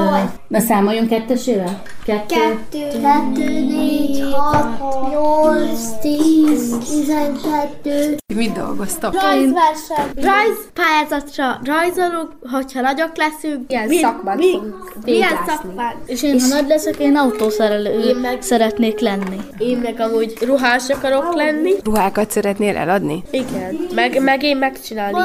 Na 0.48 0.60
számoljunk 0.60 1.08
kettesével? 1.08 1.82
Kettő. 2.04 2.34
Kettő, 2.34 3.00
kettő, 3.00 3.44
négy, 3.64 4.24
hat, 4.32 4.78
nyolc, 5.10 5.80
tíz, 6.00 6.76
tizenkettő. 6.88 8.16
Mit 8.34 8.52
dolgoztok? 8.52 9.12
Rajzverseny. 9.12 10.12
Rajz 10.14 10.56
pályázatra 10.74 11.60
rajzolunk, 11.64 12.28
hogyha 12.52 12.80
nagyok 12.80 13.10
leszünk. 13.16 13.68
Milyen 13.68 13.88
szakmát 14.00 14.36
mi, 14.36 14.50
fogunk 14.52 14.92
Milyen 15.04 15.38
szakmát? 15.46 15.96
És 16.06 16.22
én, 16.22 16.40
ha 16.40 16.46
nagy 16.46 16.66
leszek, 16.68 16.96
én 16.98 17.16
autószerelő 17.16 18.00
Én 18.08 18.16
meg- 18.16 18.42
szeretnék 18.42 19.00
lenni. 19.00 19.40
Én 19.58 19.78
meg 19.78 20.00
amúgy 20.00 20.36
ruhás 20.40 20.88
akarok 20.88 21.34
lenni. 21.34 21.72
Ruhákat 21.84 22.30
szeretnél 22.30 22.76
eladni? 22.76 23.22
Igen. 23.30 23.86
Meg, 23.94 24.22
meg 24.22 24.35
én 24.42 24.56
megcsinálni. 24.56 25.18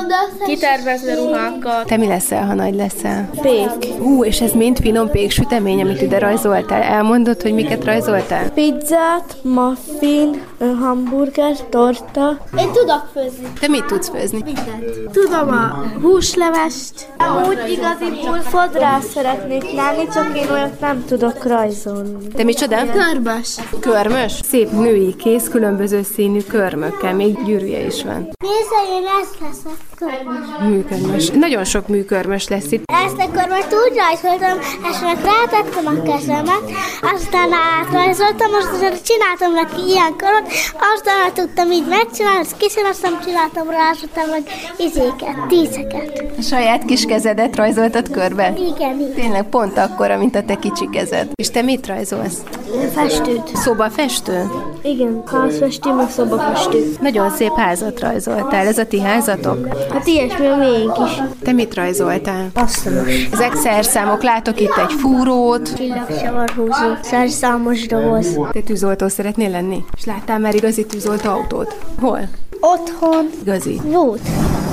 Kitervezni 0.45 1.13
ruhákat. 1.15 1.85
Te 1.85 1.97
mi 1.97 2.07
leszel, 2.07 2.45
ha 2.45 2.53
nagy 2.53 2.75
leszel? 2.75 3.29
Pék. 3.41 3.85
Hú, 3.99 4.23
és 4.23 4.41
ez 4.41 4.51
mind 4.51 4.79
finom 4.79 5.09
péksütemény, 5.09 5.81
amit 5.81 6.01
ide 6.01 6.19
rajzoltál. 6.19 6.81
Elmondod, 6.81 7.41
hogy 7.41 7.53
miket 7.53 7.85
rajzoltál? 7.85 8.49
Pizzát, 8.49 9.37
muffin, 9.43 10.41
hamburger, 10.79 11.55
torta. 11.69 12.37
Én 12.57 12.71
tudok 12.71 13.09
főzni. 13.13 13.47
Te 13.59 13.67
mit 13.67 13.85
tudsz 13.85 14.09
főzni? 14.09 14.43
Tudom 15.11 15.49
a 15.49 15.85
húslevest. 16.01 17.07
Amúgy 17.17 17.69
igaziból 17.69 18.39
fodrász 18.39 19.05
szeretnék 19.05 19.71
lenni, 19.71 20.07
csak 20.13 20.37
én 20.37 20.49
olyat 20.51 20.79
nem 20.79 21.05
tudok 21.05 21.43
rajzolni. 21.43 22.27
Te 22.27 22.43
micsoda? 22.43 22.91
Körbös. 22.91 23.57
Körmös? 23.79 24.31
Szép 24.31 24.71
női 24.71 25.15
kéz, 25.15 25.49
különböző 25.49 26.03
színű 26.03 26.41
körmökkel, 26.41 27.13
még 27.13 27.43
gyűrűje 27.43 27.85
is 27.85 28.03
van. 28.03 28.29
Nézze, 28.39 28.97
én 28.97 29.03
ezt 29.21 29.39
leszek. 29.39 29.90
Körmös. 30.01 30.45
Műkörmös. 30.69 31.29
Nagyon 31.29 31.63
sok 31.63 31.87
műkörmös 31.87 32.47
lesz 32.47 32.71
itt. 32.71 32.83
Ezt 33.05 33.17
a 33.17 33.31
körmöt 33.31 33.73
úgy 33.85 33.97
rajzoltam, 34.03 34.57
és 34.91 34.97
meg 35.01 35.17
rátettem 35.23 35.85
a 35.85 36.01
kezemet, 36.01 36.63
aztán 37.15 37.49
átrajzoltam, 37.53 38.51
aztán 38.53 38.93
csináltam 39.03 39.53
neki 39.53 39.81
ilyen 39.87 40.15
köröt, 40.15 40.47
aztán 40.93 41.33
tudtam 41.33 41.71
így 41.71 41.87
megcsinálni, 41.87 42.39
azt 42.39 42.57
kiszíneztem, 42.57 43.19
csináltam 43.25 43.69
rá, 43.69 43.89
aztán 43.89 44.29
meg 44.29 44.43
izéket, 44.77 45.47
tízeket. 45.47 46.23
A 46.37 46.41
saját 46.41 46.85
kis 46.85 47.05
kezedet 47.05 47.55
rajzoltad 47.55 48.11
körbe? 48.11 48.53
Igen, 48.57 48.99
igen. 48.99 49.13
Tényleg 49.15 49.43
pont 49.49 49.77
akkora, 49.77 50.17
mint 50.17 50.35
a 50.35 50.43
te 50.43 50.55
kicsi 50.55 50.89
kezed. 50.91 51.27
És 51.35 51.49
te 51.49 51.61
mit 51.61 51.87
rajzolsz? 51.87 52.37
Festőt. 52.93 53.55
Szobafestő? 53.55 54.49
Igen, 54.81 55.23
házfestő, 55.25 55.93
meg 55.93 56.09
szobafestő. 56.09 56.93
Nagyon 57.01 57.29
szép 57.29 57.55
házat 57.55 57.99
rajzoltál. 57.99 58.67
Ez 58.67 58.77
a 58.77 58.85
ti 58.85 59.01
házatok? 59.01 59.67
Hát 59.93 60.07
ilyesmi 60.07 60.47
a 60.47 60.55
miénk 60.55 60.97
is. 61.05 61.21
Te 61.43 61.51
mit 61.51 61.73
rajzoltál? 61.73 62.47
Asztalos. 62.53 63.29
Ezek 63.31 63.55
szerszámok. 63.55 64.23
Látok 64.23 64.59
itt 64.59 64.77
egy 64.77 64.93
fúrót. 64.93 65.75
Csillagsavarhúzó. 65.75 66.93
Szerszámos 67.01 67.87
doboz. 67.87 68.39
Te 68.51 68.61
tűzoltó 68.61 69.07
szeretnél 69.07 69.49
lenni? 69.49 69.83
És 69.97 70.05
láttál 70.05 70.39
már 70.39 70.55
igazi 70.55 70.85
tűzoltó 70.85 71.29
autót? 71.29 71.75
Hol? 71.99 72.19
Otthon 72.61 73.29
Igazi. 73.41 73.81
volt. 73.83 74.21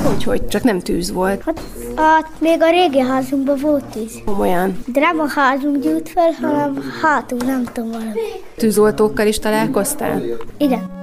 Hogy, 0.04 0.24
hogy? 0.24 0.46
Csak 0.46 0.62
nem 0.62 0.78
tűz 0.80 1.12
volt. 1.12 1.42
Hát, 1.44 1.60
hát 1.96 2.30
még 2.38 2.62
a 2.62 2.70
régi 2.70 2.98
házunkban 2.98 3.58
volt 3.60 3.84
tűz. 3.84 4.12
Komolyan. 4.24 4.78
De 4.86 5.00
nem 5.00 5.20
a 5.20 5.28
házunk 5.28 5.82
gyújt 5.82 6.08
fel, 6.08 6.30
hanem 6.40 6.92
hátul, 7.02 7.38
nem 7.46 7.64
tudom 7.72 7.90
valami. 7.90 8.10
Tűzoltókkal 8.56 9.26
is 9.26 9.38
találkoztál? 9.38 10.22
Igen. 10.58 10.97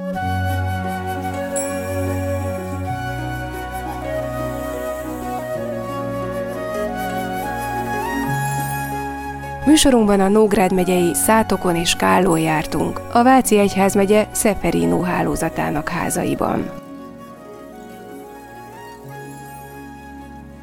Műsorunkban 9.66 10.20
a 10.20 10.28
Nógrád 10.28 10.74
megyei 10.74 11.14
Szátokon 11.14 11.76
és 11.76 11.94
Kállón 11.94 12.40
jártunk, 12.40 13.02
a 13.14 13.24
Váci 13.24 13.60
Egyházmegye 13.60 14.28
Szeferino 14.32 15.02
hálózatának 15.02 15.90
házaiban. 15.90 16.72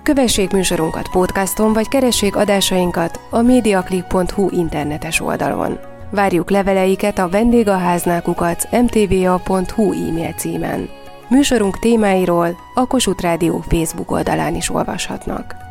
Kövessék 0.02 0.50
műsorunkat 0.50 1.08
podcaston, 1.08 1.72
vagy 1.72 1.88
keressék 1.88 2.36
adásainkat 2.36 3.20
a 3.30 3.40
mediaclip.hu 3.40 4.48
internetes 4.50 5.20
oldalon. 5.20 5.78
Várjuk 6.10 6.50
leveleiket 6.50 7.18
a 7.18 7.28
vendégaháznákukat 7.28 8.68
mtva.hu 8.70 9.92
e-mail 9.92 10.32
címen. 10.32 10.88
Műsorunk 11.28 11.78
témáiról 11.78 12.56
a 12.74 12.86
Kossuth 12.86 13.22
Rádió 13.22 13.64
Facebook 13.68 14.10
oldalán 14.10 14.54
is 14.54 14.70
olvashatnak. 14.70 15.61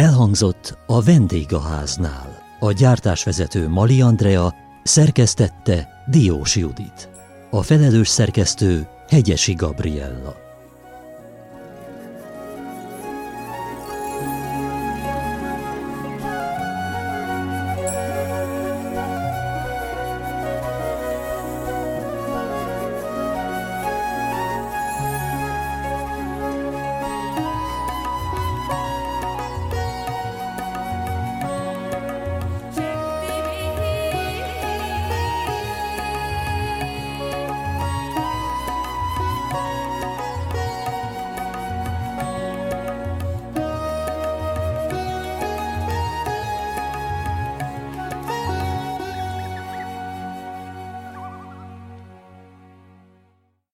Elhangzott 0.00 0.78
a 0.86 1.02
vendégháznál. 1.02 2.42
A 2.60 2.72
gyártásvezető 2.72 3.68
Mali 3.68 4.00
Andrea 4.00 4.54
szerkesztette 4.82 5.88
Diós 6.10 6.56
Judit. 6.56 7.08
A 7.50 7.62
felelős 7.62 8.08
szerkesztő 8.08 8.88
Hegyesi 9.08 9.52
Gabriella. 9.52 10.49